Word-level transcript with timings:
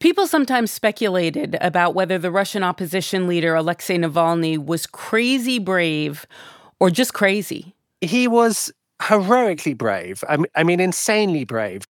People 0.00 0.26
sometimes 0.26 0.70
speculated 0.70 1.58
about 1.60 1.94
whether 1.94 2.16
the 2.16 2.30
Russian 2.30 2.62
opposition 2.62 3.28
leader 3.28 3.54
Alexei 3.54 3.98
Navalny 3.98 4.56
was 4.56 4.86
crazy 4.86 5.58
brave 5.58 6.26
or 6.78 6.88
just 6.88 7.12
crazy. 7.12 7.74
He 8.00 8.26
was 8.26 8.72
heroically 9.02 9.74
brave. 9.74 10.24
I 10.56 10.64
mean, 10.64 10.80
insanely 10.80 11.44
brave. 11.44 11.84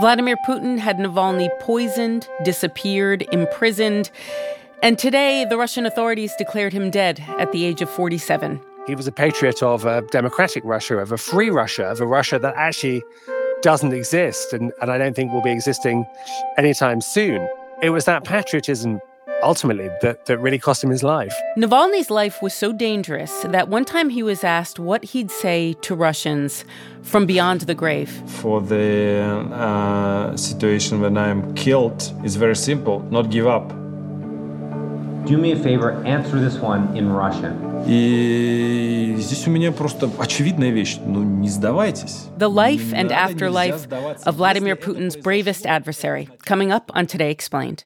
Vladimir 0.00 0.36
Putin 0.48 0.78
had 0.78 0.96
Navalny 0.96 1.50
poisoned, 1.60 2.26
disappeared, 2.42 3.26
imprisoned, 3.32 4.10
and 4.82 4.98
today 4.98 5.44
the 5.44 5.58
Russian 5.58 5.84
authorities 5.84 6.32
declared 6.38 6.72
him 6.72 6.90
dead 6.90 7.22
at 7.38 7.52
the 7.52 7.66
age 7.66 7.82
of 7.82 7.90
47. 7.90 8.58
He 8.86 8.94
was 8.94 9.06
a 9.06 9.12
patriot 9.12 9.62
of 9.62 9.84
a 9.84 10.00
democratic 10.10 10.64
Russia, 10.64 10.96
of 10.98 11.12
a 11.12 11.18
free 11.18 11.50
Russia, 11.50 11.84
of 11.84 12.00
a 12.00 12.06
Russia 12.06 12.38
that 12.38 12.54
actually 12.56 13.02
doesn't 13.66 13.92
exist 13.92 14.52
and, 14.52 14.72
and 14.80 14.92
I 14.92 14.96
don't 14.96 15.16
think 15.16 15.32
will 15.32 15.42
be 15.42 15.50
existing 15.50 16.06
anytime 16.56 17.00
soon. 17.00 17.48
It 17.82 17.90
was 17.90 18.04
that 18.04 18.22
patriotism 18.22 19.00
ultimately 19.42 19.90
that, 20.02 20.26
that 20.26 20.38
really 20.38 20.60
cost 20.60 20.84
him 20.84 20.90
his 20.90 21.02
life. 21.02 21.34
Navalny's 21.58 22.08
life 22.08 22.40
was 22.40 22.54
so 22.54 22.72
dangerous 22.72 23.32
that 23.42 23.66
one 23.68 23.84
time 23.84 24.08
he 24.08 24.22
was 24.22 24.44
asked 24.44 24.78
what 24.78 25.02
he'd 25.06 25.32
say 25.32 25.72
to 25.80 25.96
Russians 25.96 26.64
from 27.02 27.26
beyond 27.26 27.62
the 27.62 27.74
grave. 27.74 28.10
For 28.40 28.60
the 28.60 29.24
uh, 29.52 30.36
situation 30.36 31.00
when 31.00 31.18
I'm 31.18 31.52
killed, 31.56 32.12
it's 32.22 32.36
very 32.36 32.54
simple 32.54 33.00
not 33.10 33.30
give 33.30 33.48
up. 33.48 33.72
Do 35.25 35.37
me 35.37 35.51
a 35.51 35.55
favor, 35.55 36.03
answer 36.05 36.39
this 36.39 36.59
one 36.59 36.95
in 36.97 37.11
Russian. 37.11 37.71
И 37.87 39.15
здесь 39.17 39.47
у 39.47 39.51
меня 39.51 39.71
просто 39.71 40.09
очевидная 40.19 40.71
вещь. 40.71 40.97
Ну, 41.03 41.23
не 41.23 41.49
сдавайтесь. 41.49 42.27
The 42.37 42.49
life 42.49 42.93
and 42.93 43.11
afterlife 43.11 43.87
of 44.25 44.35
Vladimir 44.35 44.75
Putin's 44.75 45.15
bravest 45.15 45.65
adversary, 45.65 46.27
coming 46.45 46.71
up 46.71 46.91
on 46.95 47.05
Today 47.05 47.31
Explained. 47.31 47.85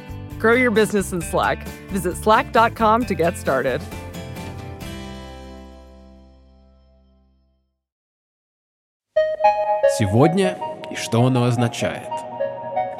Grow 0.40 0.54
your 0.54 0.70
business 0.70 1.12
in 1.12 1.20
Slack. 1.20 1.66
Visit 1.88 2.16
slack.com 2.16 3.04
to 3.06 3.14
get 3.14 3.36
started. 3.36 3.80
Сегодня 9.98 10.58
и 10.90 10.94
что 10.94 11.24
оно 11.24 11.44
означает. 11.44 12.10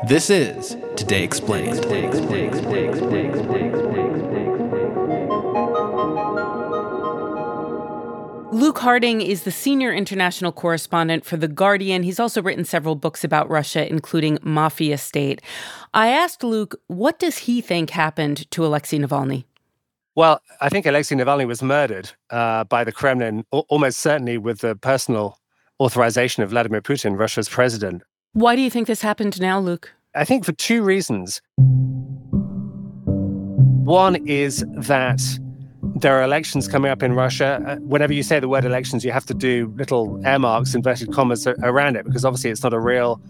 This 0.09 0.31
is 0.31 0.77
Today 0.97 1.25
Explained. 1.25 1.83
Today 1.83 2.06
explained. 2.06 3.90
Luke 8.51 8.79
Harding 8.79 9.22
is 9.22 9.44
the 9.44 9.51
senior 9.51 9.94
international 9.94 10.51
correspondent 10.51 11.23
for 11.23 11.38
The 11.38 11.47
Guardian. 11.47 12.03
He's 12.03 12.19
also 12.19 12.41
written 12.41 12.66
several 12.66 12.95
books 12.95 13.23
about 13.23 13.50
Russia, 13.50 13.89
including 13.89 14.39
Mafia 14.41 14.97
State. 14.97 15.41
I 15.94 16.09
asked 16.09 16.44
Luke, 16.44 16.75
what 16.88 17.17
does 17.17 17.38
he 17.38 17.62
think 17.62 17.91
happened 17.91 18.51
to 18.51 18.66
Alexei 18.66 18.97
Navalny? 18.97 19.45
Well, 20.16 20.41
I 20.59 20.67
think 20.67 20.85
Alexei 20.85 21.16
Navalny 21.16 21.47
was 21.47 21.63
murdered 21.63 22.12
uh, 22.29 22.66
by 22.66 22.84
the 22.84 22.91
Kremlin, 22.91 23.45
almost 23.51 24.01
certainly 24.01 24.38
with 24.38 24.59
the 24.59 24.75
personal 24.75 25.39
authorization 25.79 26.44
of 26.44 26.50
Vladimir 26.50 26.81
Putin, 26.81 27.18
Russia's 27.18 27.47
president. 27.47 28.03
Why 28.33 28.57
do 28.57 28.62
you 28.62 28.69
think 28.69 28.88
this 28.88 29.01
happened 29.01 29.39
now, 29.39 29.62
Luke? 29.62 29.94
I 30.13 30.25
think 30.25 30.44
for 30.44 30.51
two 30.51 30.83
reasons. 30.83 31.41
One 33.85 34.18
is 34.28 34.66
that 34.75 35.22
there 36.01 36.19
are 36.19 36.23
elections 36.23 36.67
coming 36.67 36.91
up 36.91 37.03
in 37.03 37.13
Russia. 37.13 37.63
Uh, 37.66 37.75
whenever 37.78 38.13
you 38.13 38.23
say 38.23 38.39
the 38.39 38.50
word 38.50 38.66
elections, 38.66 39.06
you 39.06 39.12
have 39.12 39.25
to 39.25 39.34
do 39.34 39.72
little 39.78 40.19
air 40.25 40.39
marks, 40.39 40.73
inverted 40.73 41.12
commas 41.13 41.47
around 41.47 41.95
it, 41.95 42.06
because 42.06 42.25
obviously 42.25 42.50
it's 42.50 42.63
not 42.63 42.73
a 42.73 42.79
real 42.79 43.22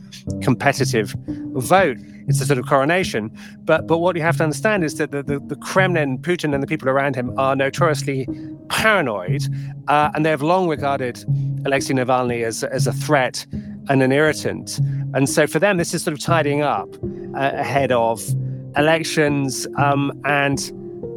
competitive 0.41 1.15
vote. 1.27 1.97
It's 2.27 2.39
a 2.39 2.45
sort 2.45 2.59
of 2.59 2.65
coronation. 2.65 3.29
But 3.65 3.87
but 3.87 3.97
what 3.97 4.15
you 4.15 4.21
have 4.21 4.37
to 4.37 4.43
understand 4.43 4.83
is 4.83 4.95
that 4.95 5.11
the, 5.11 5.21
the, 5.21 5.39
the 5.39 5.55
Kremlin, 5.57 6.17
Putin, 6.19 6.53
and 6.53 6.63
the 6.63 6.67
people 6.67 6.89
around 6.89 7.15
him 7.15 7.37
are 7.37 7.55
notoriously 7.55 8.27
paranoid, 8.69 9.43
uh, 9.88 10.11
and 10.15 10.25
they 10.25 10.29
have 10.29 10.41
long 10.41 10.69
regarded 10.69 11.23
Alexei 11.65 11.93
Navalny 11.93 12.43
as, 12.43 12.63
as 12.63 12.88
a 12.88 12.93
threat 12.93 13.45
and 13.89 14.01
an 14.01 14.11
irritant. 14.11 14.79
And 15.13 15.29
so 15.29 15.45
for 15.45 15.59
them, 15.59 15.77
this 15.77 15.93
is 15.93 16.03
sort 16.03 16.13
of 16.13 16.19
tidying 16.19 16.61
up 16.61 16.88
uh, 17.35 17.51
ahead 17.53 17.91
of 17.91 18.23
elections 18.77 19.67
um, 19.77 20.13
and 20.23 20.71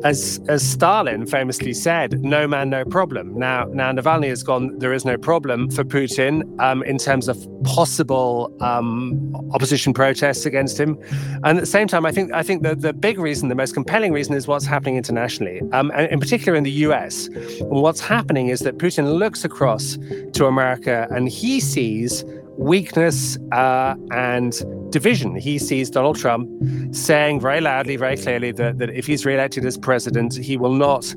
as 0.04 0.38
as 0.48 0.62
Stalin 0.62 1.26
famously 1.26 1.72
said, 1.72 2.22
"No 2.22 2.47
man, 2.47 2.69
no 2.70 2.84
problem." 2.84 3.37
Now, 3.38 3.65
now 3.72 3.91
Navalny 3.91 4.28
has 4.28 4.42
gone. 4.42 4.78
There 4.78 4.92
is 4.92 5.04
no 5.04 5.16
problem 5.16 5.70
for 5.70 5.82
Putin 5.82 6.42
um, 6.60 6.82
in 6.84 6.98
terms 6.98 7.26
of 7.26 7.37
possible 7.65 8.54
um, 8.60 9.34
opposition 9.53 9.94
protests 9.94 10.44
against 10.44 10.78
him, 10.78 10.98
and 11.42 11.56
at 11.59 11.60
the 11.60 11.66
same 11.66 11.88
time, 11.88 12.04
I 12.04 12.12
think 12.12 12.32
I 12.32 12.42
think 12.42 12.62
the 12.62 12.75
the 12.75 12.92
big 12.92 13.19
reason, 13.19 13.48
the 13.48 13.54
most 13.54 13.72
compelling 13.72 14.12
reason, 14.12 14.34
is 14.34 14.47
what's 14.47 14.66
happening 14.66 14.97
internationally, 14.97 15.62
um, 15.72 15.91
and 15.94 16.10
in 16.12 16.21
particular 16.21 16.56
in 16.56 16.65
the 16.65 16.76
U.S. 16.88 17.28
And 17.28 17.82
what's 17.82 18.00
happening 18.00 18.48
is 18.48 18.60
that 18.60 18.76
Putin 18.76 19.19
looks 19.19 19.44
across 19.44 19.98
to 20.34 20.47
America 20.47 21.09
and 21.10 21.28
he 21.28 21.60
sees 21.60 22.25
weakness 22.56 23.37
uh, 23.53 23.94
and 24.12 24.91
division. 24.91 25.37
He 25.37 25.59
sees 25.59 25.91
Donald 25.91 26.16
Trump 26.16 26.48
saying 26.94 27.41
very 27.41 27.60
loudly, 27.60 27.97
very 27.97 28.16
clearly 28.16 28.53
that, 28.53 28.78
that 28.78 28.91
if 28.91 29.06
he's 29.06 29.26
reelected 29.26 29.65
as 29.65 29.76
president, 29.76 30.37
he 30.37 30.56
will 30.56 30.72
not 30.72 31.15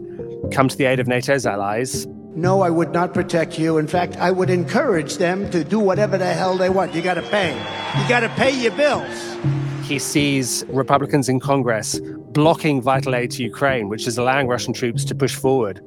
come 0.51 0.67
to 0.67 0.77
the 0.77 0.85
aid 0.85 0.99
of 0.99 1.07
NATO's 1.07 1.45
allies. 1.45 2.07
No, 2.35 2.61
I 2.61 2.69
would 2.69 2.91
not 2.91 3.13
protect 3.13 3.57
you. 3.57 3.77
In 3.77 3.87
fact, 3.87 4.15
I 4.17 4.29
would 4.29 4.49
encourage 4.49 5.17
them 5.17 5.49
to 5.49 5.63
do 5.63 5.79
whatever 5.79 6.17
the 6.17 6.33
hell 6.33 6.55
they 6.55 6.69
want. 6.69 6.93
You 6.93 7.01
got 7.01 7.15
to 7.15 7.23
pay. 7.23 7.53
You 7.99 8.07
got 8.07 8.19
to 8.19 8.29
pay 8.29 8.51
your 8.51 8.73
bills. 8.73 9.37
He 9.83 9.97
sees 9.97 10.63
Republicans 10.67 11.29
in 11.29 11.39
Congress 11.39 11.99
blocking 12.37 12.83
vital 12.83 13.15
aid 13.15 13.31
to 13.31 13.41
Ukraine, 13.41 13.89
which 13.89 14.05
is 14.05 14.15
allowing 14.19 14.45
Russian 14.47 14.71
troops 14.71 15.03
to 15.05 15.15
push 15.15 15.33
forward 15.33 15.81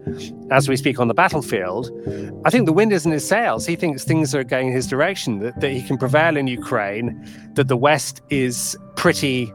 as 0.51 0.69
we 0.69 0.77
speak 0.77 0.99
on 0.99 1.07
the 1.07 1.15
battlefield. 1.15 1.85
I 2.45 2.51
think 2.51 2.67
the 2.67 2.73
wind 2.73 2.93
is 2.93 3.07
in 3.07 3.13
his 3.13 3.27
sails. 3.27 3.65
He 3.65 3.77
thinks 3.77 4.03
things 4.03 4.35
are 4.35 4.43
going 4.43 4.67
in 4.67 4.75
his 4.75 4.89
direction, 4.89 5.39
that, 5.39 5.61
that 5.61 5.71
he 5.71 5.81
can 5.81 5.97
prevail 5.97 6.37
in 6.37 6.49
Ukraine, 6.49 7.09
that 7.55 7.69
the 7.69 7.77
West 7.77 8.21
is 8.31 8.77
pretty 8.97 9.53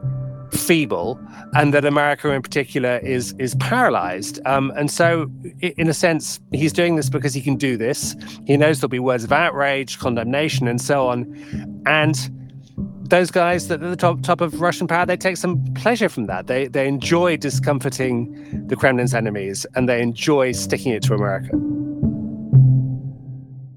feeble 0.52 1.20
and 1.54 1.74
that 1.74 1.84
America 1.84 2.30
in 2.30 2.40
particular 2.40 2.96
is 3.16 3.34
is 3.38 3.54
paralyzed. 3.56 4.40
Um, 4.46 4.72
and 4.74 4.90
so, 4.90 5.30
in 5.60 5.88
a 5.88 5.94
sense, 5.94 6.40
he's 6.50 6.72
doing 6.72 6.96
this 6.96 7.10
because 7.10 7.34
he 7.34 7.42
can 7.42 7.56
do 7.56 7.76
this. 7.76 8.16
He 8.46 8.56
knows 8.56 8.80
there'll 8.80 8.88
be 8.88 8.98
words 8.98 9.24
of 9.24 9.32
outrage, 9.32 9.98
condemnation, 9.98 10.66
and 10.66 10.80
so 10.80 11.08
on. 11.08 11.18
And 11.84 12.16
those 13.11 13.29
guys 13.29 13.67
that 13.67 13.83
are 13.83 13.89
the 13.89 13.95
top 13.95 14.21
top 14.23 14.41
of 14.41 14.61
Russian 14.61 14.87
power, 14.87 15.05
they 15.05 15.17
take 15.17 15.37
some 15.37 15.63
pleasure 15.75 16.09
from 16.09 16.25
that. 16.27 16.47
They 16.47 16.67
they 16.67 16.87
enjoy 16.87 17.37
discomforting 17.37 18.67
the 18.67 18.75
Kremlin's 18.75 19.13
enemies 19.13 19.65
and 19.75 19.87
they 19.87 20.01
enjoy 20.01 20.53
sticking 20.53 20.93
it 20.93 21.03
to 21.03 21.13
America. 21.13 21.51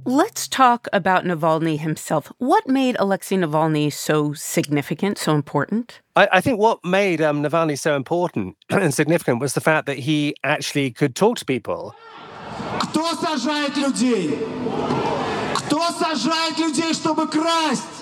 Let's 0.07 0.47
talk 0.47 0.87
about 0.93 1.25
Navalny 1.25 1.79
himself. 1.79 2.31
What 2.39 2.69
made 2.69 2.95
Alexei 2.99 3.37
Navalny 3.37 3.91
so 3.91 4.35
significant, 4.35 5.17
so 5.17 5.35
important? 5.35 6.01
I, 6.15 6.29
I 6.31 6.41
think 6.43 6.61
what 6.61 6.85
made 6.85 7.23
um, 7.23 7.43
Navalny 7.43 7.79
so 7.79 7.97
important 7.97 8.57
and 8.69 8.93
significant 8.93 9.41
was 9.41 9.55
the 9.55 9.63
fact 9.63 9.87
that 9.87 9.99
he 9.99 10.37
actually 10.45 10.91
could 10.91 11.17
talk 11.17 11.39
to 11.39 11.45
people. 11.45 11.95
Кто 12.81 13.15
сажает 13.15 13.77
людей? 13.77 14.39
Кто 15.57 15.91
сажает 15.91 16.59
людей, 16.59 16.93
чтобы 16.93 17.27
красть? 17.27 17.98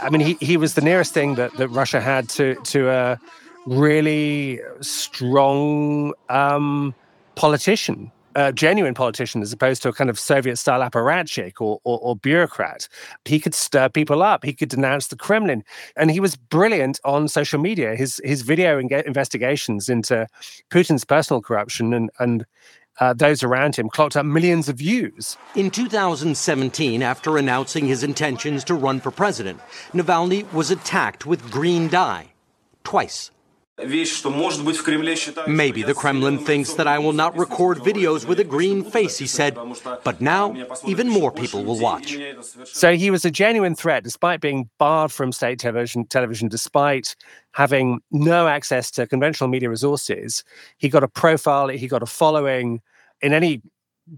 I 0.00 0.10
mean, 0.10 0.20
he, 0.20 0.36
he 0.40 0.56
was 0.56 0.74
the 0.74 0.80
nearest 0.80 1.12
thing 1.12 1.34
that, 1.36 1.52
that 1.54 1.68
Russia 1.68 2.00
had 2.00 2.28
to, 2.30 2.54
to 2.54 2.88
a 2.88 3.20
really 3.66 4.60
strong 4.80 6.14
um, 6.28 6.94
politician, 7.34 8.10
a 8.34 8.52
genuine 8.52 8.94
politician, 8.94 9.42
as 9.42 9.52
opposed 9.52 9.82
to 9.82 9.88
a 9.88 9.92
kind 9.92 10.08
of 10.08 10.18
Soviet 10.18 10.56
style 10.56 10.80
apparatchik 10.80 11.60
or, 11.60 11.80
or, 11.84 11.98
or 12.00 12.16
bureaucrat. 12.16 12.88
He 13.24 13.40
could 13.40 13.54
stir 13.54 13.88
people 13.88 14.22
up, 14.22 14.44
he 14.44 14.52
could 14.52 14.68
denounce 14.68 15.08
the 15.08 15.16
Kremlin. 15.16 15.64
And 15.96 16.10
he 16.10 16.20
was 16.20 16.36
brilliant 16.36 17.00
on 17.04 17.28
social 17.28 17.60
media. 17.60 17.96
His, 17.96 18.20
his 18.24 18.42
video 18.42 18.78
in- 18.78 18.92
investigations 18.92 19.88
into 19.88 20.26
Putin's 20.70 21.04
personal 21.04 21.42
corruption 21.42 21.92
and, 21.92 22.10
and 22.18 22.46
uh, 23.00 23.14
those 23.14 23.42
around 23.42 23.76
him 23.76 23.88
clocked 23.88 24.16
up 24.16 24.26
millions 24.26 24.68
of 24.68 24.76
views. 24.76 25.36
In 25.54 25.70
2017, 25.70 27.02
after 27.02 27.36
announcing 27.36 27.86
his 27.86 28.02
intentions 28.02 28.64
to 28.64 28.74
run 28.74 29.00
for 29.00 29.10
president, 29.10 29.60
Navalny 29.92 30.50
was 30.52 30.70
attacked 30.70 31.26
with 31.26 31.50
green 31.50 31.88
dye 31.88 32.32
twice. 32.84 33.30
Maybe 33.78 35.82
the 35.82 35.94
Kremlin 35.94 36.38
thinks 36.38 36.74
that 36.74 36.88
I 36.88 36.98
will 36.98 37.12
not 37.12 37.38
record 37.38 37.78
videos 37.78 38.26
with 38.26 38.40
a 38.40 38.44
green 38.44 38.82
face, 38.82 39.18
he 39.18 39.26
said. 39.26 39.56
But 40.02 40.20
now, 40.20 40.56
even 40.86 41.08
more 41.08 41.30
people 41.30 41.64
will 41.64 41.78
watch. 41.78 42.16
So 42.64 42.96
he 42.96 43.10
was 43.10 43.24
a 43.24 43.30
genuine 43.30 43.76
threat, 43.76 44.02
despite 44.02 44.40
being 44.40 44.68
barred 44.78 45.12
from 45.12 45.30
state 45.30 45.60
television, 45.60 46.06
television 46.06 46.48
despite 46.48 47.14
having 47.52 48.00
no 48.10 48.48
access 48.48 48.90
to 48.92 49.06
conventional 49.06 49.48
media 49.48 49.70
resources. 49.70 50.42
He 50.78 50.88
got 50.88 51.04
a 51.04 51.08
profile, 51.08 51.68
he 51.68 51.86
got 51.86 52.02
a 52.02 52.06
following. 52.06 52.80
In 53.20 53.32
any 53.32 53.62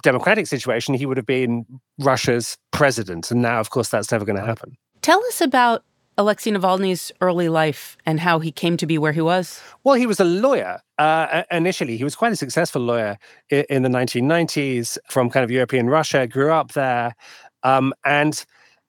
democratic 0.03 0.47
situation, 0.47 0.95
he 0.95 1.06
would 1.06 1.17
have 1.17 1.27
been 1.27 1.67
Russia's 1.99 2.56
president. 2.71 3.31
And 3.31 3.43
now, 3.43 3.61
of 3.61 3.71
course, 3.71 3.89
that's 3.89 4.11
never 4.11 4.25
going 4.25 4.39
to 4.39 4.45
happen. 4.45 4.77
Tell 5.03 5.23
us 5.27 5.41
about 5.41 5.85
Alexei 6.20 6.50
Navalny's 6.50 7.11
early 7.22 7.49
life 7.49 7.96
and 8.05 8.20
how 8.20 8.40
he 8.40 8.52
came 8.52 8.76
to 8.76 8.87
be 8.87 8.99
where 8.99 9.12
he 9.12 9.22
was? 9.22 9.58
Well, 9.84 9.94
he 9.94 10.06
was 10.06 10.20
a 10.20 10.25
lawyer 10.25 10.82
uh, 10.99 11.44
initially. 11.50 11.96
He 11.96 12.05
was 12.05 12.14
quite 12.14 12.31
a 12.31 12.37
successful 12.37 12.82
lawyer 12.82 13.17
in, 13.49 13.82
the 13.84 13.88
1990s 13.88 14.99
from 15.08 15.31
kind 15.31 15.44
of 15.44 15.50
European 15.50 15.88
Russia, 15.88 16.26
grew 16.26 16.52
up 16.52 16.72
there. 16.72 17.14
Um, 17.62 17.94
and 18.05 18.44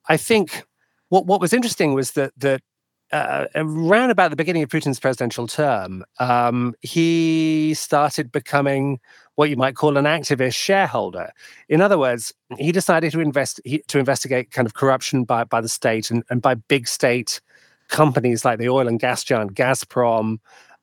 I 0.09 0.17
think 0.17 0.63
what, 1.07 1.25
what 1.25 1.39
was 1.39 1.53
interesting 1.53 1.93
was 1.93 2.11
that, 2.11 2.33
that 2.35 2.61
uh, 3.11 3.47
around 3.55 4.09
about 4.09 4.29
the 4.29 4.35
beginning 4.35 4.63
of 4.63 4.69
Putin's 4.69 4.99
presidential 4.99 5.47
term, 5.47 6.03
um, 6.19 6.73
he 6.81 7.73
started 7.73 8.31
becoming 8.31 8.99
what 9.35 9.49
you 9.49 9.57
might 9.57 9.75
call 9.75 9.97
an 9.97 10.05
activist 10.05 10.55
shareholder. 10.55 11.31
In 11.67 11.81
other 11.81 11.97
words, 11.97 12.33
he 12.57 12.71
decided 12.71 13.11
to 13.11 13.19
invest 13.19 13.59
he, 13.65 13.79
to 13.87 13.99
investigate 13.99 14.51
kind 14.51 14.65
of 14.65 14.73
corruption 14.73 15.23
by 15.23 15.43
by 15.43 15.61
the 15.61 15.69
state 15.69 16.11
and, 16.11 16.23
and 16.29 16.41
by 16.41 16.55
big 16.55 16.87
state 16.87 17.41
companies 17.87 18.45
like 18.45 18.59
the 18.59 18.69
oil 18.69 18.87
and 18.87 18.99
gas 18.99 19.23
giant 19.23 19.53
Gazprom 19.53 20.37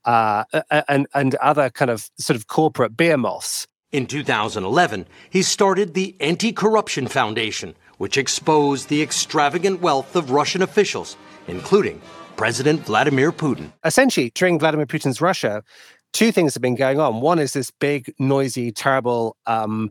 uh, 0.05 0.45
and 0.89 1.07
and 1.15 1.35
other 1.37 1.71
kind 1.71 1.91
of 1.91 2.11
sort 2.19 2.37
of 2.37 2.47
corporate 2.47 2.97
behemoths. 2.97 3.67
In 3.91 4.07
2011, 4.07 5.07
he 5.31 5.41
started 5.41 5.95
the 5.95 6.15
Anti-Corruption 6.21 7.07
Foundation, 7.07 7.75
which 7.97 8.19
exposed 8.19 8.91
the 8.91 9.01
extravagant 9.01 9.81
wealth 9.81 10.15
of 10.15 10.31
Russian 10.31 10.61
officials, 10.61 11.17
including 11.47 12.03
President 12.39 12.87
Vladimir 12.87 13.33
Putin. 13.33 13.73
Essentially, 13.85 14.31
during 14.31 14.61
Vladimir 14.61 14.87
Putin's 14.87 15.21
Russia, 15.21 15.61
two 16.13 16.31
things 16.31 16.55
have 16.55 16.63
been 16.63 16.77
going 16.77 17.01
on. 17.01 17.21
One 17.21 17.41
is 17.41 17.53
this 17.53 17.73
big, 17.73 18.15
noisy, 18.21 18.71
terrible 18.71 19.37
um, 19.47 19.91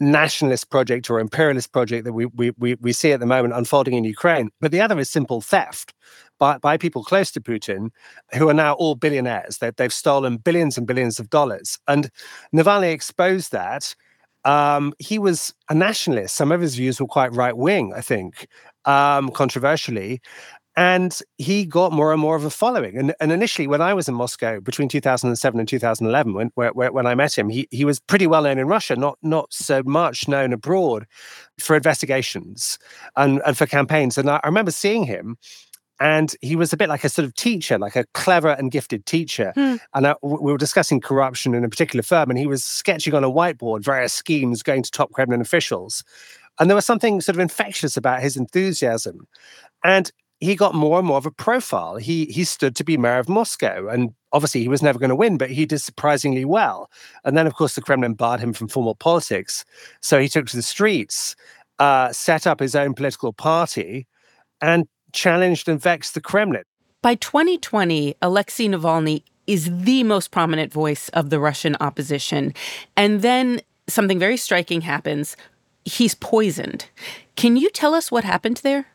nationalist 0.00 0.68
project 0.68 1.08
or 1.08 1.20
imperialist 1.20 1.72
project 1.72 2.04
that 2.04 2.12
we, 2.12 2.26
we, 2.26 2.50
we, 2.58 2.74
we 2.80 2.92
see 2.92 3.12
at 3.12 3.20
the 3.20 3.26
moment 3.26 3.54
unfolding 3.54 3.94
in 3.94 4.02
Ukraine. 4.02 4.50
But 4.60 4.72
the 4.72 4.80
other 4.80 4.98
is 4.98 5.08
simple 5.08 5.40
theft 5.40 5.94
by, 6.40 6.58
by 6.58 6.76
people 6.76 7.04
close 7.04 7.30
to 7.30 7.40
Putin 7.40 7.90
who 8.34 8.48
are 8.48 8.54
now 8.54 8.72
all 8.74 8.96
billionaires. 8.96 9.58
They, 9.58 9.70
they've 9.70 9.92
stolen 9.92 10.38
billions 10.38 10.76
and 10.76 10.88
billions 10.88 11.20
of 11.20 11.30
dollars. 11.30 11.78
And 11.86 12.10
Navalny 12.52 12.92
exposed 12.92 13.52
that. 13.52 13.94
Um, 14.44 14.92
he 14.98 15.20
was 15.20 15.54
a 15.70 15.74
nationalist. 15.74 16.34
Some 16.34 16.50
of 16.50 16.60
his 16.60 16.74
views 16.74 17.00
were 17.00 17.06
quite 17.06 17.32
right 17.32 17.56
wing, 17.56 17.92
I 17.94 18.00
think, 18.00 18.48
um, 18.84 19.30
controversially. 19.30 20.20
And 20.76 21.18
he 21.38 21.64
got 21.64 21.92
more 21.92 22.12
and 22.12 22.20
more 22.20 22.36
of 22.36 22.44
a 22.44 22.50
following. 22.50 22.98
And, 22.98 23.14
and 23.18 23.32
initially, 23.32 23.66
when 23.66 23.80
I 23.80 23.94
was 23.94 24.08
in 24.08 24.14
Moscow 24.14 24.60
between 24.60 24.90
2007 24.90 25.58
and 25.58 25.66
2011, 25.66 26.34
when, 26.34 26.50
where, 26.54 26.72
when 26.72 27.06
I 27.06 27.14
met 27.14 27.36
him, 27.36 27.48
he, 27.48 27.66
he 27.70 27.86
was 27.86 27.98
pretty 27.98 28.26
well 28.26 28.42
known 28.42 28.58
in 28.58 28.68
Russia, 28.68 28.94
not, 28.94 29.18
not 29.22 29.52
so 29.52 29.82
much 29.84 30.28
known 30.28 30.52
abroad 30.52 31.06
for 31.58 31.76
investigations 31.76 32.78
and, 33.16 33.40
and 33.46 33.56
for 33.56 33.64
campaigns. 33.66 34.18
And 34.18 34.28
I, 34.28 34.38
I 34.44 34.46
remember 34.48 34.70
seeing 34.70 35.04
him 35.04 35.38
and 35.98 36.34
he 36.42 36.56
was 36.56 36.72
a 36.72 36.76
bit 36.76 36.88
like 36.88 37.04
a 37.04 37.08
sort 37.08 37.24
of 37.24 37.34
teacher, 37.34 37.78
like 37.78 37.96
a 37.96 38.04
clever 38.12 38.50
and 38.50 38.70
gifted 38.70 39.06
teacher. 39.06 39.52
Hmm. 39.54 39.76
And 39.94 40.06
I, 40.08 40.14
we 40.22 40.52
were 40.52 40.58
discussing 40.58 41.00
corruption 41.00 41.54
in 41.54 41.64
a 41.64 41.68
particular 41.68 42.02
firm, 42.02 42.28
and 42.30 42.38
he 42.38 42.46
was 42.46 42.64
sketching 42.64 43.14
on 43.14 43.24
a 43.24 43.30
whiteboard 43.30 43.82
various 43.82 44.12
schemes 44.12 44.62
going 44.62 44.82
to 44.82 44.90
top 44.90 45.12
Kremlin 45.12 45.40
officials. 45.40 46.04
And 46.58 46.68
there 46.68 46.74
was 46.74 46.86
something 46.86 47.20
sort 47.20 47.36
of 47.36 47.40
infectious 47.40 47.96
about 47.96 48.22
his 48.22 48.36
enthusiasm. 48.36 49.26
And 49.84 50.10
he 50.40 50.54
got 50.54 50.74
more 50.74 50.98
and 50.98 51.06
more 51.06 51.18
of 51.18 51.26
a 51.26 51.30
profile. 51.30 51.96
He 51.96 52.26
he 52.26 52.44
stood 52.44 52.76
to 52.76 52.84
be 52.84 52.96
mayor 52.96 53.18
of 53.18 53.28
Moscow, 53.28 53.88
and 53.88 54.12
obviously 54.32 54.62
he 54.62 54.68
was 54.68 54.82
never 54.82 54.98
going 54.98 55.10
to 55.10 55.16
win, 55.16 55.38
but 55.38 55.50
he 55.50 55.64
did 55.64 55.80
surprisingly 55.80 56.44
well. 56.44 56.90
And 57.24 57.36
then, 57.36 57.46
of 57.46 57.54
course, 57.54 57.74
the 57.74 57.80
Kremlin 57.80 58.14
barred 58.14 58.40
him 58.40 58.52
from 58.52 58.68
formal 58.68 58.94
politics, 58.94 59.64
so 60.00 60.20
he 60.20 60.28
took 60.28 60.46
to 60.48 60.56
the 60.56 60.62
streets, 60.62 61.36
uh, 61.78 62.12
set 62.12 62.46
up 62.46 62.60
his 62.60 62.74
own 62.74 62.94
political 62.94 63.32
party, 63.32 64.06
and 64.60 64.86
challenged 65.12 65.68
and 65.68 65.80
vexed 65.80 66.14
the 66.14 66.20
Kremlin. 66.20 66.64
By 67.02 67.14
2020, 67.14 68.16
Alexei 68.20 68.66
Navalny 68.66 69.22
is 69.46 69.70
the 69.72 70.02
most 70.02 70.32
prominent 70.32 70.72
voice 70.72 71.08
of 71.10 71.30
the 71.30 71.40
Russian 71.40 71.76
opposition, 71.80 72.52
and 72.96 73.22
then 73.22 73.62
something 73.88 74.18
very 74.18 74.36
striking 74.36 74.82
happens. 74.82 75.36
He's 75.84 76.14
poisoned. 76.14 76.90
Can 77.36 77.56
you 77.56 77.70
tell 77.70 77.94
us 77.94 78.10
what 78.10 78.24
happened 78.24 78.58
there? 78.58 78.86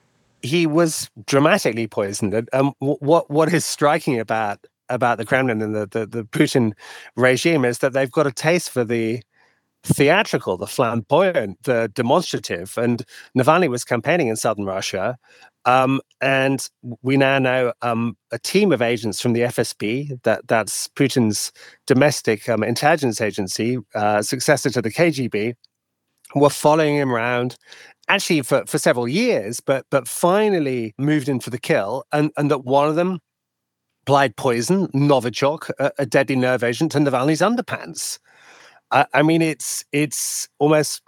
He 0.42 0.68
was 0.68 1.10
dramatically 1.26 1.88
poisoned. 1.88 2.34
And 2.34 2.50
um, 2.54 2.74
what 2.80 3.30
what 3.30 3.54
is 3.54 3.66
striking 3.66 4.20
about 4.20 4.66
about 4.90 5.18
the 5.18 5.26
Kremlin 5.26 5.62
and 5.62 5.74
the, 5.74 5.88
the, 5.88 6.06
the 6.06 6.24
Putin 6.24 6.74
regime 7.16 7.66
is 7.66 7.80
that 7.80 7.94
they've 7.94 8.12
got 8.12 8.28
a 8.28 8.32
taste 8.32 8.70
for 8.70 8.84
the 8.84 9.22
theatrical, 9.84 10.58
the 10.58 10.68
flamboyant, 10.68 11.58
the 11.64 11.90
demonstrative. 11.94 12.78
And 12.78 13.04
Navalny 13.38 13.70
was 13.70 13.84
campaigning 13.84 14.28
in 14.28 14.36
southern 14.36 14.66
Russia. 14.66 15.18
Um, 15.66 16.02
and 16.22 16.68
we 17.02 17.18
now 17.18 17.40
know 17.40 17.74
um, 17.82 18.18
a 18.32 18.40
team 18.40 18.72
of 18.72 18.82
agents 18.82 19.22
from 19.22 19.34
the 19.34 19.42
FSB, 19.42 20.22
that, 20.24 20.48
that's 20.48 20.88
Putin's 20.90 21.52
domestic 21.88 22.50
um, 22.50 22.64
intelligence 22.64 23.22
agency, 23.22 23.78
uh, 23.96 24.22
successor 24.22 24.70
to 24.72 24.82
the 24.82 24.92
KGB, 24.92 25.56
were 26.36 26.50
following 26.50 26.96
him 26.96 27.12
around 27.12 27.58
actually 28.12 28.42
for, 28.42 28.66
for 28.66 28.78
several 28.78 29.08
years, 29.08 29.60
but 29.60 29.86
but 29.90 30.08
finally 30.08 30.94
moved 30.98 31.30
in 31.30 31.40
for 31.40 31.50
the 31.50 31.60
kill, 31.60 32.04
and 32.12 32.32
and 32.38 32.52
that 32.52 32.66
one 32.66 32.90
of 32.90 32.96
them 32.96 33.20
applied 34.04 34.36
poison, 34.36 34.88
Novichok, 34.90 35.70
a, 35.80 35.92
a 36.00 36.06
deadly 36.06 36.36
nerve 36.36 36.64
agent, 36.64 36.92
to 36.92 37.00
Navalny's 37.00 37.42
underpants. 37.42 38.20
I, 38.92 39.06
I, 39.14 39.22
mean, 39.22 39.42
it's 39.42 39.86
it's 39.94 40.50
almost 40.60 41.02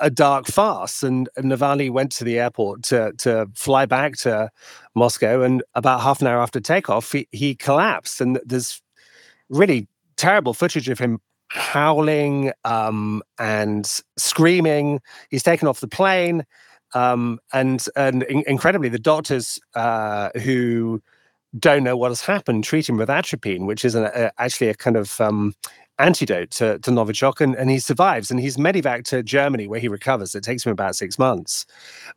a 0.00 0.10
dark 0.10 0.46
farce. 0.46 1.02
And, 1.04 1.28
and 1.36 1.52
Navalny 1.52 1.90
went 1.90 2.10
to 2.12 2.24
the 2.24 2.38
airport 2.38 2.82
to 2.84 3.12
to 3.18 3.46
fly 3.54 3.86
back 3.86 4.16
to 4.18 4.50
Moscow, 4.94 5.42
and 5.42 5.62
about 5.74 6.00
half 6.00 6.20
an 6.20 6.26
hour 6.26 6.40
after 6.40 6.60
takeoff, 6.60 7.12
he, 7.12 7.28
he 7.30 7.54
collapsed. 7.54 8.20
And 8.20 8.40
there's 8.44 8.82
really 9.48 9.86
terrible 10.16 10.52
footage 10.52 10.88
of 10.88 10.98
him 10.98 11.20
howling 11.50 12.52
um, 12.64 13.22
and 13.38 14.00
screaming. 14.16 15.00
He's 15.30 15.42
taken 15.42 15.68
off 15.68 15.80
the 15.80 15.88
plane. 15.88 16.44
Um, 16.94 17.38
and 17.52 17.84
and 17.96 18.22
in- 18.24 18.44
incredibly, 18.46 18.88
the 18.88 18.98
doctors 18.98 19.58
uh, 19.74 20.30
who 20.42 21.02
don't 21.58 21.84
know 21.84 21.96
what 21.96 22.10
has 22.10 22.22
happened 22.22 22.64
treat 22.64 22.88
him 22.88 22.96
with 22.96 23.10
atropine, 23.10 23.66
which 23.66 23.84
is 23.84 23.94
an, 23.94 24.04
a, 24.04 24.30
actually 24.38 24.68
a 24.68 24.74
kind 24.74 24.96
of 24.96 25.20
um, 25.20 25.54
antidote 25.98 26.50
to, 26.50 26.78
to 26.78 26.90
Novichok, 26.90 27.40
and, 27.40 27.54
and 27.56 27.70
he 27.70 27.78
survives. 27.78 28.30
And 28.30 28.40
he's 28.40 28.56
medevac 28.56 29.04
to 29.04 29.22
Germany, 29.22 29.66
where 29.68 29.80
he 29.80 29.88
recovers. 29.88 30.34
It 30.34 30.44
takes 30.44 30.64
him 30.64 30.72
about 30.72 30.96
six 30.96 31.18
months, 31.18 31.66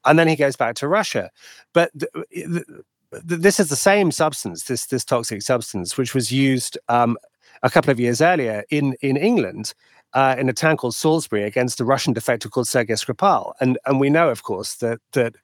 and 0.06 0.18
then 0.18 0.28
he 0.28 0.36
goes 0.38 0.56
back 0.56 0.76
to 0.76 0.88
Russia. 0.88 1.30
But 1.74 1.92
th- 2.00 2.26
th- 2.32 2.66
this 3.12 3.60
is 3.60 3.68
the 3.68 3.76
same 3.76 4.12
substance, 4.12 4.64
this 4.64 4.86
this 4.86 5.04
toxic 5.04 5.42
substance, 5.42 5.98
which 5.98 6.16
was 6.16 6.32
used 6.32 6.78
um, 6.88 7.18
a 7.64 7.70
couple 7.70 7.92
of 7.92 8.00
years 8.00 8.22
earlier 8.22 8.64
in 8.70 8.96
in 9.02 9.18
England 9.18 9.74
uh, 10.14 10.36
in 10.38 10.50
a 10.50 10.54
town 10.54 10.78
called 10.78 10.96
Salisbury 10.96 11.44
against 11.44 11.80
a 11.80 11.86
Russian 11.86 12.14
defector 12.14 12.50
called 12.50 12.68
Sergei 12.68 12.94
Skripal, 12.94 13.54
and 13.60 13.78
and 13.86 14.00
we 14.00 14.10
know, 14.10 14.30
of 14.30 14.44
course, 14.44 14.76
that 14.76 15.00
that 15.14 15.36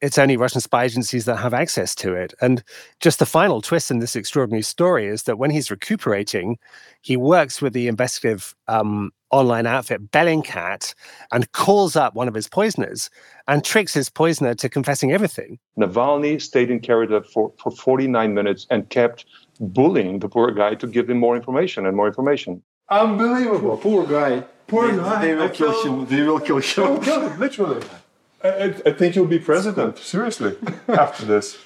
it's 0.00 0.18
only 0.18 0.36
Russian 0.36 0.60
spy 0.60 0.84
agencies 0.84 1.24
that 1.24 1.36
have 1.36 1.54
access 1.54 1.94
to 1.94 2.14
it. 2.14 2.34
And 2.42 2.62
just 3.00 3.18
the 3.18 3.26
final 3.26 3.62
twist 3.62 3.90
in 3.90 4.00
this 4.00 4.16
extraordinary 4.16 4.62
story 4.62 5.06
is 5.06 5.22
that 5.22 5.38
when 5.38 5.50
he's 5.50 5.70
recuperating, 5.70 6.58
he 7.00 7.16
works 7.16 7.62
with 7.62 7.72
the 7.72 7.88
investigative 7.88 8.54
um, 8.68 9.12
online 9.30 9.66
outfit 9.66 10.10
Bellingcat 10.10 10.94
and 11.32 11.50
calls 11.52 11.96
up 11.96 12.14
one 12.14 12.28
of 12.28 12.34
his 12.34 12.48
poisoners 12.48 13.08
and 13.48 13.64
tricks 13.64 13.94
his 13.94 14.10
poisoner 14.10 14.54
to 14.54 14.68
confessing 14.68 15.10
everything. 15.10 15.58
Navalny 15.78 16.40
stayed 16.40 16.70
in 16.70 16.80
Canada 16.80 17.22
for, 17.22 17.52
for 17.58 17.70
49 17.70 18.34
minutes 18.34 18.66
and 18.70 18.88
kept 18.90 19.24
bullying 19.60 20.18
the 20.18 20.28
poor 20.28 20.50
guy 20.50 20.74
to 20.74 20.86
give 20.86 21.08
him 21.08 21.18
more 21.18 21.36
information 21.36 21.86
and 21.86 21.96
more 21.96 22.06
information. 22.06 22.62
Unbelievable. 22.88 23.76
Poor 23.76 24.06
guy. 24.06 24.44
Poor 24.66 24.90
they, 24.90 24.96
guy. 24.96 25.26
They 25.26 25.34
will 25.34 25.48
kill 25.48 25.82
him. 25.82 26.06
They 26.06 26.22
will 26.22 26.40
kill 26.40 26.58
him. 26.58 26.64
They 26.76 26.82
will 26.82 27.00
kill 27.00 27.28
him, 27.28 27.40
literally. 27.40 27.86
I, 28.42 28.74
I 28.84 28.92
think 28.92 29.16
you'll 29.16 29.26
be 29.26 29.38
president, 29.38 29.98
seriously, 30.12 30.56
after 30.88 31.24
this. 31.24 31.58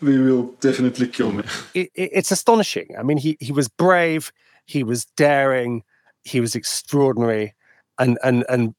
They 0.00 0.18
will 0.18 0.54
definitely 0.60 1.08
kill 1.08 1.32
me. 1.32 1.44
It, 1.74 1.90
it, 1.94 2.10
it's 2.12 2.30
astonishing. 2.30 2.94
I 2.98 3.02
mean, 3.02 3.16
he, 3.16 3.36
he 3.40 3.52
was 3.52 3.68
brave, 3.68 4.32
he 4.66 4.84
was 4.84 5.06
daring, 5.16 5.82
he 6.24 6.40
was 6.40 6.54
extraordinary, 6.54 7.54
and, 7.98 8.18
and, 8.22 8.44
and 8.48 8.74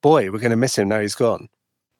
boy, 0.00 0.30
we're 0.30 0.38
going 0.38 0.50
to 0.50 0.56
miss 0.56 0.78
him 0.78 0.88
now 0.88 1.00
he's 1.00 1.14
gone. 1.14 1.48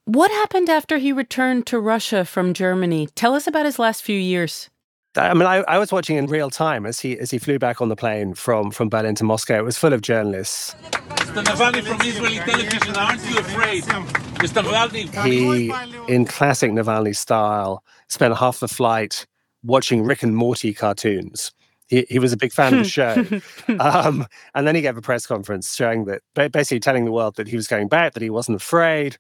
What 0.07 0.31
happened 0.31 0.69
after 0.69 0.99
he 0.99 1.13
returned 1.13 1.67
to 1.67 1.79
Russia 1.79 2.25
from 2.25 2.55
Germany? 2.55 3.09
Tell 3.15 3.35
us 3.35 3.47
about 3.47 3.67
his 3.67 3.79
last 3.79 4.03
few 4.03 4.19
years. 4.19 4.70
I 5.17 5.35
mean, 5.35 5.43
I, 5.43 5.57
I, 5.67 5.79
was 5.79 5.91
watching 5.91 6.17
in 6.17 6.27
real 6.27 6.51
time 6.51 6.87
as 6.87 7.01
he 7.01 7.19
as 7.19 7.33
he 7.33 7.39
flew 7.39 7.59
back 7.59 7.81
on 7.81 7.89
the 7.89 7.97
plane 7.97 8.35
from 8.35 8.71
from 8.71 8.89
Berlin 8.89 9.17
to 9.17 9.25
Moscow. 9.25 9.59
It 9.59 9.65
was 9.65 9.77
full 9.77 9.93
of 9.93 10.03
journalists. 10.03 10.77
Mr. 10.83 11.43
Navalny 11.43 11.83
from 11.83 12.01
Israeli 12.07 12.39
television, 12.39 12.97
aren't 12.97 13.29
you 13.29 13.39
afraid? 13.39 13.83
Mr. 13.85 14.63
Navalny. 14.63 15.25
He, 15.25 16.13
in 16.13 16.27
classic 16.27 16.71
Navalny 16.71 17.17
style, 17.17 17.83
spent 18.09 18.37
half 18.37 18.61
the 18.61 18.69
flight 18.69 19.27
watching 19.65 20.05
Rick 20.05 20.23
and 20.23 20.37
Morty 20.37 20.73
cartoons. 20.73 21.53
He, 21.89 22.07
he 22.09 22.21
was 22.21 22.33
a 22.33 22.37
big 22.37 22.53
fan 22.53 22.75
of 22.75 22.85
the 22.85 22.89
show. 22.89 23.25
Um, 23.81 24.27
and 24.55 24.67
then 24.67 24.75
he 24.75 24.83
gave 24.83 24.97
a 24.97 25.01
press 25.01 25.27
conference 25.27 25.75
showing 25.75 26.05
that, 26.05 26.23
basically 26.53 26.81
telling 26.81 27.05
the 27.05 27.13
world 27.13 27.37
that 27.37 27.49
he 27.49 27.57
was 27.57 27.67
going 27.67 27.89
back, 27.89 28.15
that 28.15 28.23
he 28.23 28.31
wasn't 28.31 28.57
afraid. 28.57 29.17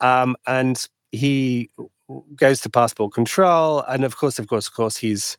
Um, 0.00 0.36
and 0.46 0.86
he 1.12 1.70
goes 2.36 2.60
to 2.60 2.70
passport 2.70 3.12
control, 3.12 3.82
and 3.82 4.04
of 4.04 4.16
course, 4.16 4.38
of 4.38 4.46
course, 4.48 4.66
of 4.66 4.74
course, 4.74 4.96
he's 4.96 5.36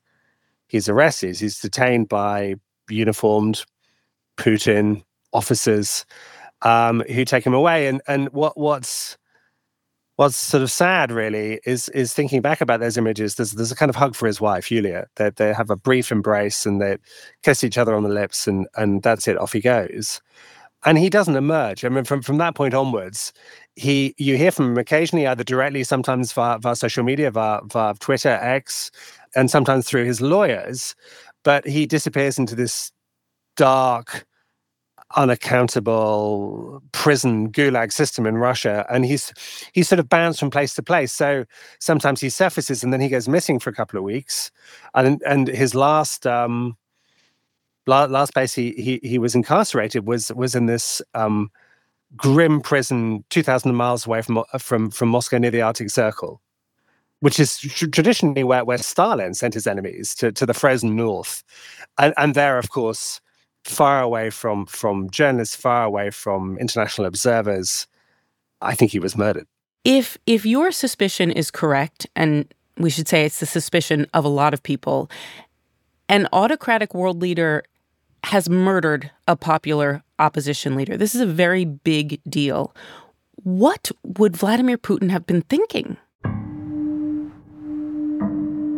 he's 0.67 0.89
arrested. 0.89 1.37
He's 1.37 1.59
detained 1.59 2.09
by 2.09 2.55
uniformed 2.89 3.63
Putin 4.37 5.03
officers 5.33 6.05
um, 6.61 7.01
who 7.01 7.25
take 7.25 7.45
him 7.45 7.53
away. 7.53 7.87
And 7.87 8.01
and 8.07 8.29
what 8.29 8.57
what's 8.57 9.17
what's 10.15 10.35
sort 10.35 10.63
of 10.63 10.71
sad 10.71 11.11
really 11.11 11.59
is 11.65 11.89
is 11.89 12.13
thinking 12.13 12.41
back 12.41 12.61
about 12.61 12.79
those 12.79 12.97
images. 12.97 13.35
There's 13.35 13.51
there's 13.53 13.71
a 13.71 13.75
kind 13.75 13.89
of 13.89 13.95
hug 13.95 14.15
for 14.15 14.27
his 14.27 14.41
wife 14.41 14.71
Yulia. 14.71 15.07
That 15.15 15.37
they, 15.37 15.47
they 15.47 15.53
have 15.53 15.69
a 15.69 15.75
brief 15.75 16.11
embrace 16.11 16.65
and 16.65 16.81
they 16.81 16.97
kiss 17.43 17.63
each 17.63 17.77
other 17.77 17.95
on 17.95 18.03
the 18.03 18.09
lips, 18.09 18.47
and 18.47 18.67
and 18.75 19.01
that's 19.03 19.27
it. 19.27 19.37
Off 19.37 19.53
he 19.53 19.61
goes 19.61 20.21
and 20.85 20.97
he 20.97 21.09
doesn't 21.09 21.35
emerge. 21.35 21.83
I 21.83 21.89
mean, 21.89 22.03
from 22.03 22.21
from 22.21 22.37
that 22.37 22.55
point 22.55 22.73
onwards, 22.73 23.33
he 23.79 24.13
you 24.17 24.37
hear 24.37 24.51
from 24.51 24.71
him 24.71 24.77
occasionally, 24.77 25.25
either 25.25 25.43
directly, 25.43 25.83
sometimes 25.83 26.33
via, 26.33 26.59
via 26.59 26.75
social 26.75 27.03
media, 27.03 27.31
via, 27.31 27.61
via 27.65 27.93
Twitter, 27.95 28.37
X, 28.41 28.91
and 29.35 29.49
sometimes 29.49 29.87
through 29.87 30.05
his 30.05 30.21
lawyers. 30.21 30.95
But 31.43 31.65
he 31.65 31.85
disappears 31.85 32.37
into 32.37 32.55
this 32.55 32.91
dark, 33.55 34.25
unaccountable 35.15 36.83
prison 36.91 37.51
gulag 37.51 37.93
system 37.93 38.25
in 38.25 38.37
Russia, 38.37 38.85
and 38.89 39.05
he's 39.05 39.33
he's 39.73 39.87
sort 39.87 39.99
of 39.99 40.09
bounced 40.09 40.39
from 40.39 40.49
place 40.49 40.73
to 40.75 40.83
place. 40.83 41.13
So 41.13 41.45
sometimes 41.79 42.19
he 42.19 42.29
surfaces, 42.29 42.83
and 42.83 42.91
then 42.91 43.01
he 43.01 43.09
goes 43.09 43.29
missing 43.29 43.59
for 43.59 43.69
a 43.69 43.73
couple 43.73 43.97
of 43.97 44.03
weeks, 44.03 44.51
and 44.93 45.21
and 45.25 45.47
his 45.47 45.73
last. 45.73 46.27
Um, 46.27 46.77
last 47.87 48.33
place 48.33 48.53
he, 48.53 48.71
he 48.73 48.99
he 49.01 49.17
was 49.17 49.33
incarcerated 49.33 50.05
was 50.05 50.31
was 50.33 50.53
in 50.53 50.67
this 50.67 51.01
um, 51.15 51.49
grim 52.15 52.61
prison, 52.61 53.23
two 53.29 53.43
thousand 53.43 53.75
miles 53.75 54.05
away 54.05 54.21
from 54.21 54.37
uh, 54.37 54.57
from 54.57 54.89
from 54.89 55.09
Moscow 55.09 55.37
near 55.37 55.51
the 55.51 55.61
Arctic 55.61 55.89
Circle, 55.89 56.41
which 57.19 57.39
is 57.39 57.57
tr- 57.57 57.87
traditionally 57.87 58.43
where 58.43 58.65
where 58.65 58.77
Stalin 58.77 59.33
sent 59.33 59.53
his 59.53 59.67
enemies 59.67 60.15
to 60.15 60.31
to 60.31 60.45
the 60.45 60.53
frozen 60.53 60.95
north, 60.95 61.43
and 61.97 62.13
and 62.17 62.35
there, 62.35 62.57
of 62.57 62.69
course, 62.69 63.21
far 63.63 64.01
away 64.01 64.29
from 64.29 64.65
from 64.65 65.09
journalists, 65.09 65.55
far 65.55 65.83
away 65.83 66.09
from 66.09 66.57
international 66.57 67.07
observers. 67.07 67.87
I 68.61 68.75
think 68.75 68.91
he 68.91 68.99
was 68.99 69.15
murdered. 69.15 69.47
If 69.85 70.17
if 70.25 70.45
your 70.45 70.71
suspicion 70.71 71.31
is 71.31 71.51
correct, 71.51 72.07
and 72.15 72.53
we 72.77 72.89
should 72.89 73.07
say 73.07 73.25
it's 73.25 73.39
the 73.39 73.45
suspicion 73.45 74.07
of 74.13 74.25
a 74.25 74.29
lot 74.29 74.53
of 74.53 74.61
people, 74.63 75.09
an 76.07 76.27
autocratic 76.33 76.93
world 76.93 77.21
leader 77.21 77.63
has 78.23 78.49
murdered 78.49 79.11
a 79.27 79.35
popular 79.35 80.03
opposition 80.19 80.75
leader. 80.75 80.97
This 80.97 81.15
is 81.15 81.21
a 81.21 81.25
very 81.25 81.65
big 81.65 82.21
deal. 82.29 82.75
What 83.43 83.91
would 84.03 84.35
Vladimir 84.35 84.77
Putin 84.77 85.09
have 85.09 85.25
been 85.25 85.41
thinking? 85.43 85.97